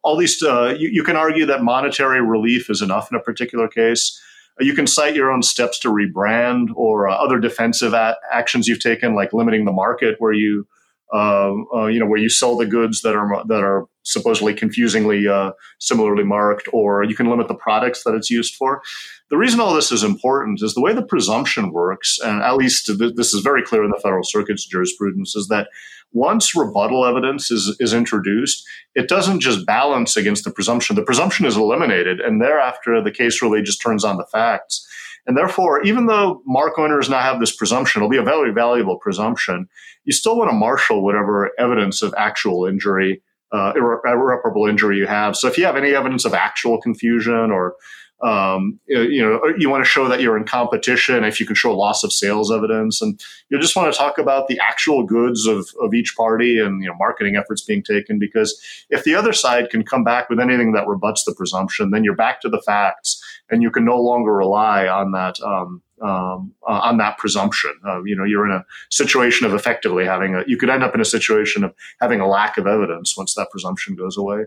all 0.03 0.17
these, 0.17 0.41
uh, 0.43 0.75
you, 0.77 0.89
you, 0.89 1.03
can 1.03 1.15
argue 1.15 1.45
that 1.45 1.63
monetary 1.63 2.21
relief 2.21 2.69
is 2.69 2.81
enough 2.81 3.11
in 3.11 3.17
a 3.17 3.21
particular 3.21 3.67
case. 3.67 4.19
Uh, 4.59 4.63
you 4.63 4.73
can 4.73 4.87
cite 4.87 5.15
your 5.15 5.31
own 5.31 5.41
steps 5.41 5.79
to 5.79 5.89
rebrand 5.89 6.69
or 6.75 7.07
uh, 7.07 7.15
other 7.15 7.39
defensive 7.39 7.93
actions 7.93 8.67
you've 8.67 8.81
taken, 8.81 9.15
like 9.15 9.33
limiting 9.33 9.65
the 9.65 9.71
market 9.71 10.15
where 10.19 10.33
you, 10.33 10.67
uh, 11.13 11.53
uh, 11.73 11.85
you 11.87 11.99
know, 11.99 12.05
where 12.05 12.19
you 12.19 12.29
sell 12.29 12.57
the 12.57 12.65
goods 12.65 13.01
that 13.01 13.15
are 13.15 13.43
that 13.47 13.63
are 13.63 13.87
supposedly 14.03 14.53
confusingly 14.53 15.27
uh, 15.27 15.51
similarly 15.79 16.23
marked, 16.23 16.67
or 16.73 17.03
you 17.03 17.15
can 17.15 17.29
limit 17.29 17.47
the 17.47 17.55
products 17.55 18.03
that 18.03 18.15
it's 18.15 18.29
used 18.29 18.55
for. 18.55 18.81
The 19.29 19.37
reason 19.37 19.59
all 19.59 19.73
this 19.73 19.91
is 19.91 20.03
important 20.03 20.61
is 20.61 20.73
the 20.73 20.81
way 20.81 20.93
the 20.93 21.05
presumption 21.05 21.71
works, 21.71 22.19
and 22.23 22.41
at 22.41 22.57
least 22.57 22.91
this 23.15 23.33
is 23.33 23.41
very 23.41 23.63
clear 23.63 23.83
in 23.83 23.91
the 23.91 23.99
Federal 24.01 24.23
Circuit's 24.23 24.65
jurisprudence, 24.65 25.35
is 25.35 25.47
that 25.47 25.67
once 26.13 26.55
rebuttal 26.55 27.05
evidence 27.05 27.51
is, 27.51 27.75
is 27.79 27.93
introduced, 27.93 28.65
it 28.95 29.07
doesn't 29.07 29.39
just 29.39 29.65
balance 29.65 30.17
against 30.17 30.43
the 30.43 30.51
presumption. 30.51 30.95
The 30.95 31.03
presumption 31.03 31.45
is 31.45 31.55
eliminated, 31.55 32.19
and 32.19 32.41
thereafter 32.41 33.01
the 33.01 33.11
case 33.11 33.41
really 33.41 33.61
just 33.61 33.81
turns 33.81 34.03
on 34.03 34.17
the 34.17 34.25
facts. 34.25 34.85
And 35.25 35.37
therefore, 35.37 35.83
even 35.83 36.07
though 36.07 36.41
mark 36.45 36.77
owners 36.79 37.09
now 37.09 37.19
have 37.19 37.39
this 37.39 37.55
presumption, 37.55 37.99
it'll 37.99 38.09
be 38.09 38.17
a 38.17 38.23
very 38.23 38.51
valuable 38.51 38.97
presumption, 38.97 39.69
you 40.03 40.11
still 40.11 40.37
want 40.37 40.49
to 40.49 40.55
marshal 40.55 41.03
whatever 41.03 41.51
evidence 41.59 42.01
of 42.01 42.13
actual 42.17 42.65
injury, 42.65 43.21
uh, 43.51 43.73
irreparable 43.75 44.65
injury 44.67 44.97
you 44.97 45.07
have. 45.07 45.35
So 45.35 45.47
if 45.47 45.57
you 45.57 45.65
have 45.65 45.75
any 45.75 45.93
evidence 45.93 46.25
of 46.25 46.33
actual 46.33 46.79
confusion 46.81 47.51
or 47.51 47.75
um, 48.21 48.79
you 48.87 49.21
know, 49.21 49.41
you 49.57 49.69
want 49.69 49.83
to 49.83 49.89
show 49.89 50.07
that 50.07 50.21
you're 50.21 50.37
in 50.37 50.43
competition 50.43 51.23
if 51.23 51.39
you 51.39 51.45
can 51.45 51.55
show 51.55 51.75
loss 51.75 52.03
of 52.03 52.13
sales 52.13 52.51
evidence, 52.51 53.01
and 53.01 53.19
you 53.49 53.59
just 53.59 53.75
want 53.75 53.91
to 53.91 53.97
talk 53.97 54.19
about 54.19 54.47
the 54.47 54.59
actual 54.59 55.03
goods 55.03 55.47
of, 55.47 55.67
of 55.81 55.93
each 55.93 56.15
party 56.15 56.59
and 56.59 56.83
you 56.83 56.87
know 56.87 56.95
marketing 56.99 57.35
efforts 57.35 57.63
being 57.63 57.81
taken. 57.81 58.19
Because 58.19 58.61
if 58.89 59.03
the 59.03 59.15
other 59.15 59.33
side 59.33 59.71
can 59.71 59.83
come 59.83 60.03
back 60.03 60.29
with 60.29 60.39
anything 60.39 60.73
that 60.73 60.87
rebuts 60.87 61.23
the 61.23 61.33
presumption, 61.33 61.89
then 61.89 62.03
you're 62.03 62.15
back 62.15 62.41
to 62.41 62.49
the 62.49 62.61
facts, 62.61 63.20
and 63.51 63.61
you 63.61 63.69
can 63.69 63.85
no 63.85 64.01
longer 64.01 64.33
rely 64.33 64.87
on 64.87 65.11
that 65.11 65.39
um, 65.41 65.81
um, 66.01 66.53
uh, 66.67 66.79
on 66.83 66.97
that 66.97 67.17
presumption. 67.17 67.73
Uh, 67.85 68.01
you 68.03 68.15
know, 68.15 68.23
you're 68.23 68.45
in 68.45 68.51
a 68.51 68.65
situation 68.89 69.45
of 69.45 69.53
effectively 69.53 70.05
having 70.05 70.35
a. 70.35 70.43
You 70.47 70.57
could 70.57 70.69
end 70.69 70.83
up 70.83 70.95
in 70.95 71.01
a 71.01 71.05
situation 71.05 71.63
of 71.63 71.73
having 71.99 72.19
a 72.19 72.27
lack 72.27 72.57
of 72.57 72.65
evidence 72.65 73.15
once 73.15 73.35
that 73.35 73.51
presumption 73.51 73.95
goes 73.95 74.17
away. 74.17 74.45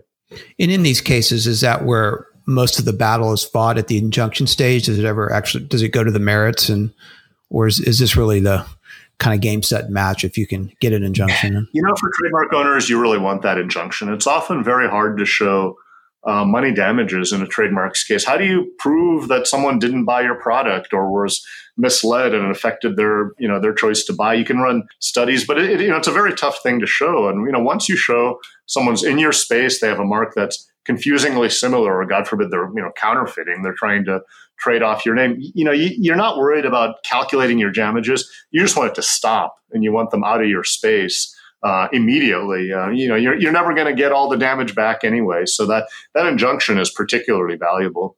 And 0.59 0.71
in 0.71 0.83
these 0.83 1.01
cases, 1.01 1.47
is 1.47 1.61
that 1.61 1.85
where 1.85 2.27
most 2.47 2.79
of 2.79 2.85
the 2.85 2.93
battle 2.93 3.31
is 3.31 3.43
fought 3.43 3.77
at 3.77 3.87
the 3.87 3.97
injunction 3.97 4.47
stage? 4.47 4.87
Does 4.87 4.99
it 4.99 5.05
ever 5.05 5.31
actually 5.31 5.65
does 5.65 5.81
it 5.81 5.89
go 5.89 6.03
to 6.03 6.11
the 6.11 6.19
merits 6.19 6.67
and 6.67 6.93
or 7.49 7.67
is, 7.67 7.79
is 7.79 7.99
this 7.99 8.17
really 8.17 8.39
the 8.39 8.65
kind 9.17 9.33
of 9.33 9.39
game 9.39 9.63
set 9.63 9.89
match 9.89 10.25
if 10.25 10.37
you 10.37 10.45
can 10.47 10.71
get 10.81 10.93
an 10.93 11.03
injunction? 11.03 11.67
You 11.71 11.81
know, 11.83 11.93
for 11.95 12.11
trademark 12.19 12.53
owners, 12.53 12.89
you 12.89 12.99
really 13.01 13.19
want 13.19 13.43
that 13.43 13.57
injunction. 13.57 14.11
It's 14.11 14.27
often 14.27 14.63
very 14.63 14.89
hard 14.89 15.17
to 15.19 15.25
show 15.25 15.77
uh, 16.25 16.43
money 16.43 16.73
damages 16.73 17.31
in 17.31 17.41
a 17.41 17.47
trademarks 17.47 18.03
case. 18.03 18.25
How 18.25 18.37
do 18.37 18.45
you 18.45 18.73
prove 18.79 19.27
that 19.27 19.47
someone 19.47 19.79
didn't 19.79 20.05
buy 20.05 20.21
your 20.21 20.35
product 20.35 20.93
or 20.93 21.11
was 21.11 21.45
misled 21.77 22.33
and 22.33 22.49
affected 22.49 22.95
their 22.95 23.31
you 23.37 23.47
know 23.47 23.59
their 23.59 23.73
choice 23.73 24.03
to 24.05 24.13
buy? 24.13 24.33
You 24.33 24.45
can 24.45 24.59
run 24.59 24.83
studies, 24.99 25.45
but 25.45 25.59
it, 25.59 25.81
you 25.81 25.89
know 25.89 25.97
it's 25.97 26.07
a 26.07 26.11
very 26.11 26.33
tough 26.33 26.61
thing 26.63 26.79
to 26.79 26.87
show. 26.87 27.29
And 27.29 27.45
you 27.45 27.51
know 27.51 27.59
once 27.59 27.87
you 27.87 27.95
show 27.95 28.39
someone's 28.65 29.03
in 29.03 29.19
your 29.19 29.31
space, 29.31 29.79
they 29.79 29.87
have 29.87 29.99
a 29.99 30.05
mark 30.05 30.33
that's 30.35 30.69
confusingly 30.85 31.49
similar, 31.49 31.99
or 31.99 32.05
God 32.05 32.27
forbid 32.27 32.49
they're 32.49 32.69
you 32.69 32.81
know 32.81 32.91
counterfeiting. 32.97 33.61
They're 33.61 33.73
trying 33.73 34.05
to 34.05 34.21
trade 34.57 34.81
off 34.81 35.05
your 35.05 35.15
name. 35.15 35.35
You 35.37 35.65
know, 35.65 35.73
you, 35.73 36.11
are 36.11 36.17
not 36.17 36.37
worried 36.37 36.65
about 36.65 37.03
calculating 37.03 37.59
your 37.59 37.71
damages. 37.71 38.31
You 38.51 38.61
just 38.61 38.77
want 38.77 38.89
it 38.89 38.95
to 38.95 39.03
stop, 39.03 39.57
and 39.71 39.83
you 39.83 39.91
want 39.91 40.11
them 40.11 40.23
out 40.23 40.41
of 40.41 40.47
your 40.47 40.63
space 40.63 41.34
uh, 41.63 41.87
immediately. 41.91 42.71
Uh, 42.71 42.89
you 42.89 43.07
know, 43.07 43.15
you're, 43.15 43.35
you're 43.39 43.51
never 43.51 43.73
going 43.73 43.87
to 43.87 43.93
get 43.93 44.11
all 44.11 44.29
the 44.29 44.37
damage 44.37 44.75
back 44.75 45.03
anyway. 45.03 45.45
So 45.45 45.65
that 45.67 45.87
that 46.13 46.25
injunction 46.25 46.77
is 46.77 46.91
particularly 46.91 47.57
valuable. 47.57 48.17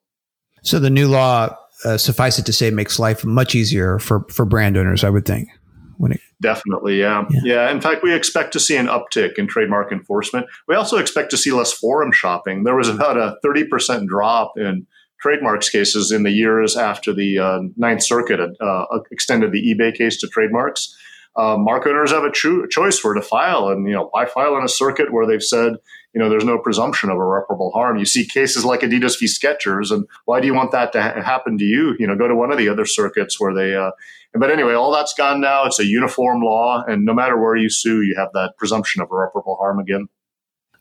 So 0.64 0.80
the 0.80 0.90
new 0.90 1.08
law, 1.08 1.56
uh, 1.86 1.98
suffice 1.98 2.40
it 2.40 2.46
to 2.48 2.54
say, 2.54 2.72
makes 2.72 3.00
life 3.00 3.24
much 3.24 3.56
easier 3.56 4.00
for 4.00 4.26
for 4.30 4.46
brand 4.46 4.78
owners. 4.78 5.04
I 5.04 5.10
would 5.10 5.26
think. 5.26 5.50
When 5.98 6.12
it, 6.12 6.22
Definitely, 6.40 7.00
yeah. 7.00 7.26
yeah. 7.32 7.40
yeah. 7.44 7.72
In 7.72 7.82
fact, 7.82 8.04
we 8.04 8.14
expect 8.14 8.54
to 8.54 8.60
see 8.60 8.78
an 8.78 8.86
uptick 8.86 9.40
in 9.40 9.48
trademark 9.48 9.92
enforcement. 9.92 10.46
We 10.68 10.76
also 10.76 10.98
expect 10.98 11.32
to 11.32 11.38
see 11.38 11.52
less 11.52 11.74
forum 11.74 12.12
shopping. 12.12 12.64
There 12.64 12.76
was 12.76 12.88
about 12.88 13.18
a 13.18 13.38
30% 13.44 14.06
drop 14.06 14.54
in 14.58 14.86
trademarks 15.20 15.70
cases 15.70 16.12
in 16.12 16.22
the 16.22 16.32
years 16.32 16.78
after 16.78 17.14
the 17.14 17.40
uh, 17.40 17.60
Ninth 17.76 18.04
Circuit 18.04 18.40
uh, 18.40 18.86
extended 19.12 19.52
the 19.52 19.74
eBay 19.74 19.96
case 19.96 20.20
to 20.22 20.28
trademarks. 20.28 20.96
Uh, 21.38 21.56
mark 21.56 21.86
owners 21.86 22.12
have 22.12 22.24
a 22.24 22.32
cho- 22.32 22.66
choice 22.66 23.04
where 23.04 23.14
to 23.14 23.22
file, 23.22 23.70
and 23.70 23.88
you 23.88 23.94
know 23.94 24.10
why 24.12 24.26
file 24.26 24.58
in 24.58 24.64
a 24.64 24.70
circuit 24.70 25.14
where 25.14 25.28
they've 25.28 25.44
said 25.44 25.74
you 26.14 26.20
know 26.20 26.30
there's 26.30 26.44
no 26.44 26.58
presumption 26.58 27.12
of 27.12 27.18
irreparable 27.18 27.72
harm. 27.72 27.98
You 27.98 28.06
see 28.06 28.26
cases 28.26 28.66
like 28.66 28.80
Adidas 28.80 29.20
v. 29.20 29.28
Skechers, 29.28 29.92
and 29.92 30.08
why 30.26 30.40
do 30.40 30.48
you 30.48 30.56
want 30.56 30.72
that 30.72 30.92
to 30.94 31.02
ha- 31.02 31.22
happen 31.22 31.60
to 31.60 31.64
you? 31.64 31.96
You 32.00 32.08
know, 32.08 32.16
go 32.16 32.28
to 32.28 32.34
one 32.34 32.52
of 32.52 32.58
the 32.58 32.70
other 32.70 32.86
circuits 32.86 33.40
where 33.40 33.54
they. 33.54 33.76
Uh, 33.76 33.92
but 34.34 34.50
anyway, 34.50 34.74
all 34.74 34.92
that's 34.92 35.14
gone 35.14 35.40
now. 35.40 35.66
It's 35.66 35.80
a 35.80 35.86
uniform 35.86 36.42
law, 36.42 36.84
and 36.88 37.06
no 37.06 37.14
matter 37.14 37.40
where 37.40 37.56
you 37.56 37.70
sue, 37.70 38.02
you 38.02 38.16
have 38.18 38.30
that 38.34 38.58
presumption 38.58 39.04
of 39.04 39.10
irreparable 39.12 39.58
harm 39.58 39.78
again. 39.78 40.08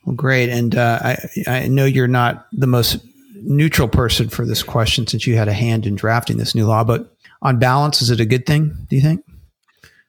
Well, 0.07 0.17
great, 0.17 0.49
and 0.49 0.75
uh, 0.75 1.01
I 1.03 1.29
I 1.47 1.69
know 1.69 1.85
you're 1.85 2.09
not 2.09 2.47
the 2.53 2.67
most 2.67 3.05
neutral 3.43 3.89
person 3.89 4.31
for 4.31 4.47
this 4.47 4.63
question 4.63 5.07
since 5.07 5.27
you 5.27 5.37
had 5.37 5.49
a 5.49 5.53
hand 5.53 5.85
in 5.85 5.97
drafting 5.97 6.39
this 6.39 6.55
new 6.55 6.67
law. 6.67 6.83
But 6.83 7.15
on 7.43 7.59
balance, 7.59 8.01
is 8.01 8.09
it 8.09 8.21
a 8.21 8.25
good 8.25 8.47
thing? 8.47 8.75
Do 8.89 8.97
you 8.97 9.03
think? 9.03 9.23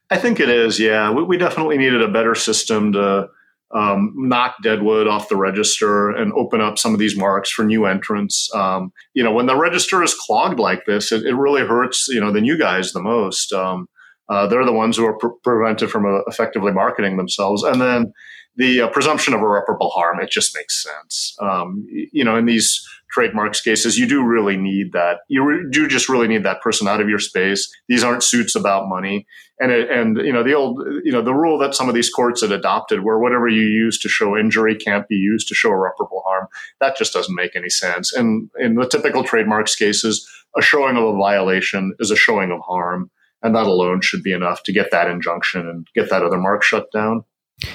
I 0.10 0.18
think 0.18 0.40
it 0.40 0.50
is. 0.50 0.80
Yeah, 0.80 1.12
we, 1.12 1.24
we 1.24 1.38
definitely 1.38 1.78
needed 1.78 2.02
a 2.02 2.08
better 2.08 2.36
system 2.36 2.94
to 2.94 3.30
um, 3.74 4.14
knock 4.16 4.56
Deadwood 4.64 5.08
off 5.08 5.30
the 5.30 5.36
register 5.36 6.10
and 6.10 6.32
open 6.34 6.62
up 6.62 6.78
some 6.78 6.94
of 6.94 7.00
these 7.00 7.18
marks 7.18 7.50
for 7.50 7.66
new 7.66 7.86
entrants. 7.86 8.50
Um, 8.56 8.94
you 9.14 9.24
know, 9.24 9.34
when 9.34 9.46
the 9.46 9.58
register 9.58 10.02
is 10.04 10.14
clogged 10.14 10.60
like 10.60 10.86
this, 10.86 11.12
it, 11.12 11.26
it 11.26 11.36
really 11.36 11.62
hurts 11.62 12.08
you 12.08 12.22
know 12.22 12.32
the 12.32 12.42
new 12.42 12.58
guys 12.58 12.94
the 12.94 13.02
most. 13.02 13.52
Um, 13.52 13.90
uh, 14.30 14.48
they're 14.48 14.66
the 14.66 14.74
ones 14.74 14.98
who 14.98 15.06
are 15.06 15.18
pre- 15.18 15.32
prevented 15.44 15.90
from 15.90 16.06
uh, 16.06 16.20
effectively 16.28 16.72
marketing 16.72 17.18
themselves, 17.18 17.64
and 17.64 17.82
then 17.82 18.14
the 18.58 18.82
uh, 18.82 18.88
presumption 18.90 19.34
of 19.34 19.42
irreparable 19.42 19.90
harm. 19.92 20.20
It 20.20 20.32
just 20.32 20.56
makes 20.56 20.84
sense. 20.84 21.36
Um, 21.40 21.86
you 21.90 22.24
know, 22.24 22.36
in 22.36 22.46
these 22.46 22.86
trademarks 23.12 23.62
cases, 23.62 23.98
you 23.98 24.08
do 24.08 24.24
really 24.24 24.58
need 24.58 24.92
that. 24.94 25.20
You 25.30 25.44
re- 25.44 25.66
do 25.72 25.88
just 25.88 26.10
really 26.10 26.28
need 26.28 26.44
that 26.44 26.62
person 26.62 26.88
out 26.88 27.00
of 27.00 27.08
your 27.08 27.20
space. 27.20 27.72
These 27.88 28.04
aren't 28.04 28.24
suits 28.24 28.56
about 28.56 28.90
money. 28.90 29.26
And 29.60 29.72
it, 29.72 29.90
and 29.90 30.18
you 30.18 30.34
know 30.34 30.44
the 30.44 30.54
old 30.54 30.84
you 31.04 31.12
know 31.12 31.24
the 31.24 31.34
rule 31.34 31.58
that 31.60 31.74
some 31.74 31.90
of 31.90 31.96
these 31.96 32.12
courts 32.12 32.42
had 32.42 32.52
adopted, 32.52 33.04
where 33.04 33.18
whatever 33.18 33.48
you 33.48 33.64
use 33.64 33.98
to 34.00 34.10
show 34.10 34.38
injury 34.38 34.76
can't 34.76 35.08
be 35.08 35.16
used 35.16 35.48
to 35.48 35.56
show 35.56 35.72
irreparable 35.72 36.22
harm. 36.26 36.48
That 36.80 36.96
just 36.96 37.14
doesn't 37.14 37.34
make 37.34 37.56
any 37.56 37.70
sense. 37.70 38.14
And 38.14 38.52
in 38.60 38.76
the 38.76 38.88
typical 38.88 39.24
trademarks 39.24 39.76
cases, 39.76 40.28
a 40.56 40.62
showing 40.62 40.96
of 40.98 41.04
a 41.04 41.18
violation 41.18 41.94
is 42.00 42.12
a 42.12 42.16
showing 42.16 42.52
of 42.52 42.60
harm, 42.68 43.10
and 43.44 43.56
that 43.56 43.68
alone 43.68 44.02
should 44.02 44.24
be 44.24 44.34
enough 44.34 44.64
to 44.64 44.74
get 44.74 44.92
that 44.92 45.10
injunction 45.10 45.68
and 45.68 45.88
get 45.94 46.10
that 46.10 46.24
other 46.24 46.38
mark 46.38 46.64
shut 46.64 46.92
down. 46.92 47.24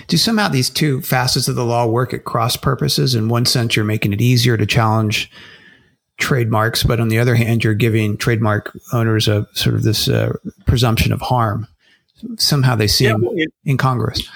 Do 0.07 0.16
somehow 0.16 0.48
these 0.48 0.70
two 0.70 1.03
facets 1.03 1.48
of 1.48 1.57
the 1.57 1.64
law 1.64 1.87
work 1.87 2.14
at 2.14 2.25
cross 2.25 2.57
purposes? 2.57 3.14
In 3.14 3.29
one 3.29 3.44
sense, 3.44 3.75
you're 3.75 3.85
making 3.85 4.12
it 4.12 4.20
easier 4.20 4.57
to 4.57 4.66
challenge 4.66 5.31
trademarks, 6.18 6.85
but 6.85 7.01
on 7.01 7.09
the 7.09 7.18
other 7.18 7.35
hand, 7.35 7.64
you're 7.64 7.75
giving 7.75 8.16
trademark 8.16 8.77
owners 8.92 9.27
a 9.27 9.46
sort 9.55 9.75
of 9.75 9.83
this 9.83 10.09
uh, 10.09 10.33
presumption 10.66 11.12
of 11.12 11.20
harm. 11.20 11.66
Somehow 12.38 12.77
they 12.77 12.87
seem 12.87 13.22
yeah, 13.22 13.44
it, 13.44 13.53
incongruous. 13.66 14.29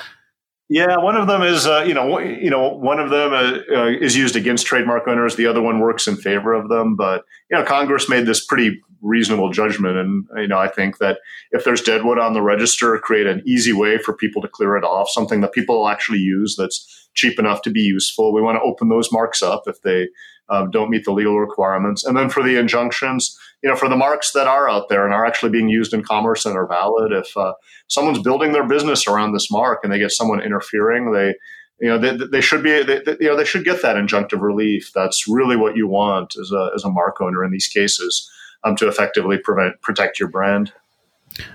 Yeah, 0.68 0.96
one 0.98 1.14
of 1.16 1.28
them 1.28 1.42
is 1.42 1.66
uh, 1.66 1.84
you 1.86 1.94
know 1.94 2.18
you 2.18 2.50
know 2.50 2.68
one 2.70 2.98
of 2.98 3.10
them 3.10 3.32
uh, 3.32 3.58
uh, 3.72 3.86
is 3.86 4.16
used 4.16 4.34
against 4.34 4.66
trademark 4.66 5.06
owners. 5.06 5.36
The 5.36 5.46
other 5.46 5.62
one 5.62 5.78
works 5.78 6.08
in 6.08 6.16
favor 6.16 6.52
of 6.52 6.68
them. 6.68 6.96
But 6.96 7.24
you 7.50 7.56
know, 7.56 7.64
Congress 7.64 8.08
made 8.08 8.26
this 8.26 8.44
pretty 8.44 8.80
reasonable 9.00 9.50
judgment, 9.50 9.96
and 9.96 10.24
you 10.36 10.48
know 10.48 10.58
I 10.58 10.66
think 10.66 10.98
that 10.98 11.20
if 11.52 11.62
there's 11.64 11.82
deadwood 11.82 12.18
on 12.18 12.32
the 12.32 12.42
register, 12.42 12.98
create 12.98 13.28
an 13.28 13.42
easy 13.46 13.72
way 13.72 13.98
for 13.98 14.12
people 14.12 14.42
to 14.42 14.48
clear 14.48 14.76
it 14.76 14.82
off, 14.82 15.08
something 15.08 15.40
that 15.42 15.52
people 15.52 15.88
actually 15.88 16.18
use 16.18 16.56
that's 16.58 17.08
cheap 17.14 17.38
enough 17.38 17.62
to 17.62 17.70
be 17.70 17.80
useful. 17.80 18.34
We 18.34 18.42
want 18.42 18.56
to 18.56 18.62
open 18.62 18.88
those 18.88 19.12
marks 19.12 19.42
up 19.42 19.62
if 19.68 19.82
they 19.82 20.08
um, 20.48 20.70
don't 20.72 20.90
meet 20.90 21.04
the 21.04 21.12
legal 21.12 21.38
requirements, 21.38 22.04
and 22.04 22.16
then 22.16 22.28
for 22.28 22.42
the 22.42 22.58
injunctions 22.58 23.38
you 23.66 23.72
know, 23.72 23.76
for 23.76 23.88
the 23.88 23.96
marks 23.96 24.30
that 24.30 24.46
are 24.46 24.70
out 24.70 24.88
there 24.88 25.04
and 25.04 25.12
are 25.12 25.26
actually 25.26 25.50
being 25.50 25.68
used 25.68 25.92
in 25.92 26.00
commerce 26.00 26.46
and 26.46 26.56
are 26.56 26.68
valid, 26.68 27.10
if 27.10 27.36
uh, 27.36 27.52
someone's 27.88 28.22
building 28.22 28.52
their 28.52 28.64
business 28.64 29.08
around 29.08 29.32
this 29.32 29.50
mark 29.50 29.80
and 29.82 29.92
they 29.92 29.98
get 29.98 30.12
someone 30.12 30.40
interfering, 30.40 31.12
they, 31.12 31.34
you 31.80 31.88
know, 31.88 31.98
they, 31.98 32.16
they 32.28 32.40
should 32.40 32.62
be, 32.62 32.84
they, 32.84 33.00
you 33.18 33.26
know, 33.26 33.36
they 33.36 33.44
should 33.44 33.64
get 33.64 33.82
that 33.82 33.96
injunctive 33.96 34.40
relief. 34.40 34.92
That's 34.94 35.26
really 35.26 35.56
what 35.56 35.74
you 35.74 35.88
want 35.88 36.36
as 36.40 36.52
a, 36.52 36.70
as 36.76 36.84
a 36.84 36.88
mark 36.88 37.20
owner 37.20 37.42
in 37.42 37.50
these 37.50 37.66
cases 37.66 38.30
um, 38.62 38.76
to 38.76 38.86
effectively 38.86 39.36
prevent, 39.36 39.82
protect 39.82 40.20
your 40.20 40.28
brand. 40.28 40.72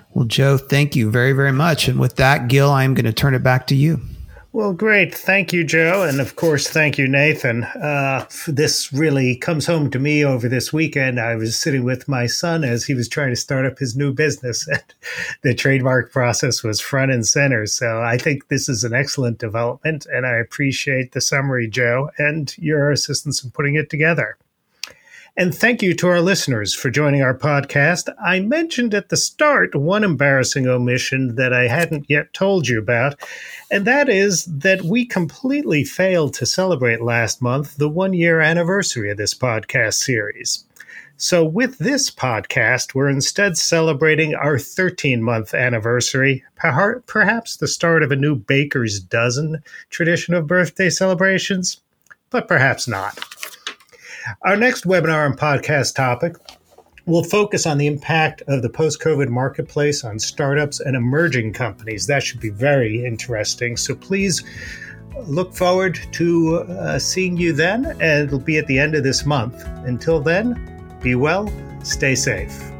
Well, 0.09 0.25
Joe, 0.25 0.57
thank 0.57 0.97
you 0.97 1.09
very, 1.09 1.31
very 1.31 1.53
much. 1.53 1.87
And 1.87 1.97
with 1.97 2.17
that, 2.17 2.49
Gil, 2.49 2.71
I'm 2.71 2.93
going 2.93 3.05
to 3.05 3.13
turn 3.13 3.35
it 3.35 3.41
back 3.41 3.67
to 3.67 3.75
you. 3.75 4.01
Well, 4.53 4.73
great. 4.73 5.15
Thank 5.15 5.53
you, 5.53 5.63
Joe. 5.63 6.03
And 6.03 6.19
of 6.19 6.35
course, 6.35 6.67
thank 6.67 6.97
you, 6.97 7.07
Nathan. 7.07 7.63
Uh, 7.63 8.27
this 8.47 8.91
really 8.91 9.37
comes 9.37 9.65
home 9.65 9.89
to 9.91 9.99
me 9.99 10.25
over 10.25 10.49
this 10.49 10.73
weekend. 10.73 11.21
I 11.21 11.35
was 11.35 11.55
sitting 11.55 11.85
with 11.85 12.09
my 12.09 12.25
son 12.25 12.65
as 12.65 12.83
he 12.83 12.93
was 12.93 13.07
trying 13.07 13.29
to 13.29 13.37
start 13.37 13.65
up 13.65 13.79
his 13.79 13.95
new 13.95 14.13
business, 14.13 14.67
and 14.67 14.83
the 15.41 15.55
trademark 15.55 16.11
process 16.11 16.63
was 16.63 16.81
front 16.81 17.13
and 17.13 17.25
center. 17.25 17.65
So 17.65 18.01
I 18.01 18.17
think 18.17 18.49
this 18.49 18.67
is 18.67 18.83
an 18.83 18.93
excellent 18.93 19.37
development, 19.37 20.05
and 20.11 20.25
I 20.25 20.35
appreciate 20.35 21.13
the 21.13 21.21
summary, 21.21 21.69
Joe, 21.69 22.09
and 22.17 22.53
your 22.57 22.91
assistance 22.91 23.45
in 23.45 23.51
putting 23.51 23.75
it 23.75 23.89
together. 23.89 24.37
And 25.37 25.55
thank 25.55 25.81
you 25.81 25.93
to 25.95 26.07
our 26.09 26.19
listeners 26.19 26.73
for 26.73 26.89
joining 26.89 27.21
our 27.21 27.37
podcast. 27.37 28.13
I 28.21 28.41
mentioned 28.41 28.93
at 28.93 29.07
the 29.07 29.15
start 29.15 29.73
one 29.73 30.03
embarrassing 30.03 30.67
omission 30.67 31.35
that 31.35 31.53
I 31.53 31.69
hadn't 31.69 32.09
yet 32.09 32.33
told 32.33 32.67
you 32.67 32.77
about, 32.77 33.15
and 33.71 33.85
that 33.85 34.09
is 34.09 34.43
that 34.45 34.81
we 34.81 35.05
completely 35.05 35.85
failed 35.85 36.33
to 36.33 36.45
celebrate 36.45 37.01
last 37.01 37.41
month 37.41 37.77
the 37.77 37.87
one 37.87 38.11
year 38.11 38.41
anniversary 38.41 39.09
of 39.09 39.15
this 39.15 39.33
podcast 39.33 39.93
series. 39.93 40.65
So, 41.15 41.45
with 41.45 41.77
this 41.77 42.11
podcast, 42.11 42.93
we're 42.93 43.07
instead 43.07 43.57
celebrating 43.57 44.35
our 44.35 44.59
13 44.59 45.23
month 45.23 45.53
anniversary, 45.53 46.43
perhaps 46.57 47.55
the 47.55 47.69
start 47.69 48.03
of 48.03 48.11
a 48.11 48.17
new 48.17 48.35
baker's 48.35 48.99
dozen 48.99 49.63
tradition 49.89 50.33
of 50.33 50.45
birthday 50.45 50.89
celebrations, 50.89 51.79
but 52.31 52.49
perhaps 52.49 52.85
not. 52.85 53.40
Our 54.43 54.55
next 54.55 54.85
webinar 54.85 55.25
and 55.25 55.37
podcast 55.37 55.95
topic 55.95 56.35
will 57.05 57.23
focus 57.23 57.65
on 57.65 57.77
the 57.77 57.87
impact 57.87 58.43
of 58.47 58.61
the 58.61 58.69
post 58.69 59.01
COVID 59.01 59.29
marketplace 59.29 60.03
on 60.03 60.19
startups 60.19 60.79
and 60.79 60.95
emerging 60.95 61.53
companies. 61.53 62.07
That 62.07 62.23
should 62.23 62.39
be 62.39 62.49
very 62.49 63.03
interesting. 63.03 63.75
So 63.77 63.95
please 63.95 64.43
look 65.25 65.53
forward 65.53 65.99
to 66.13 66.57
uh, 66.57 66.99
seeing 66.99 67.37
you 67.37 67.53
then, 67.53 67.85
and 67.85 68.27
it'll 68.27 68.39
be 68.39 68.57
at 68.57 68.67
the 68.67 68.79
end 68.79 68.95
of 68.95 69.03
this 69.03 69.25
month. 69.25 69.65
Until 69.85 70.21
then, 70.21 70.97
be 71.01 71.15
well, 71.15 71.51
stay 71.83 72.15
safe. 72.15 72.70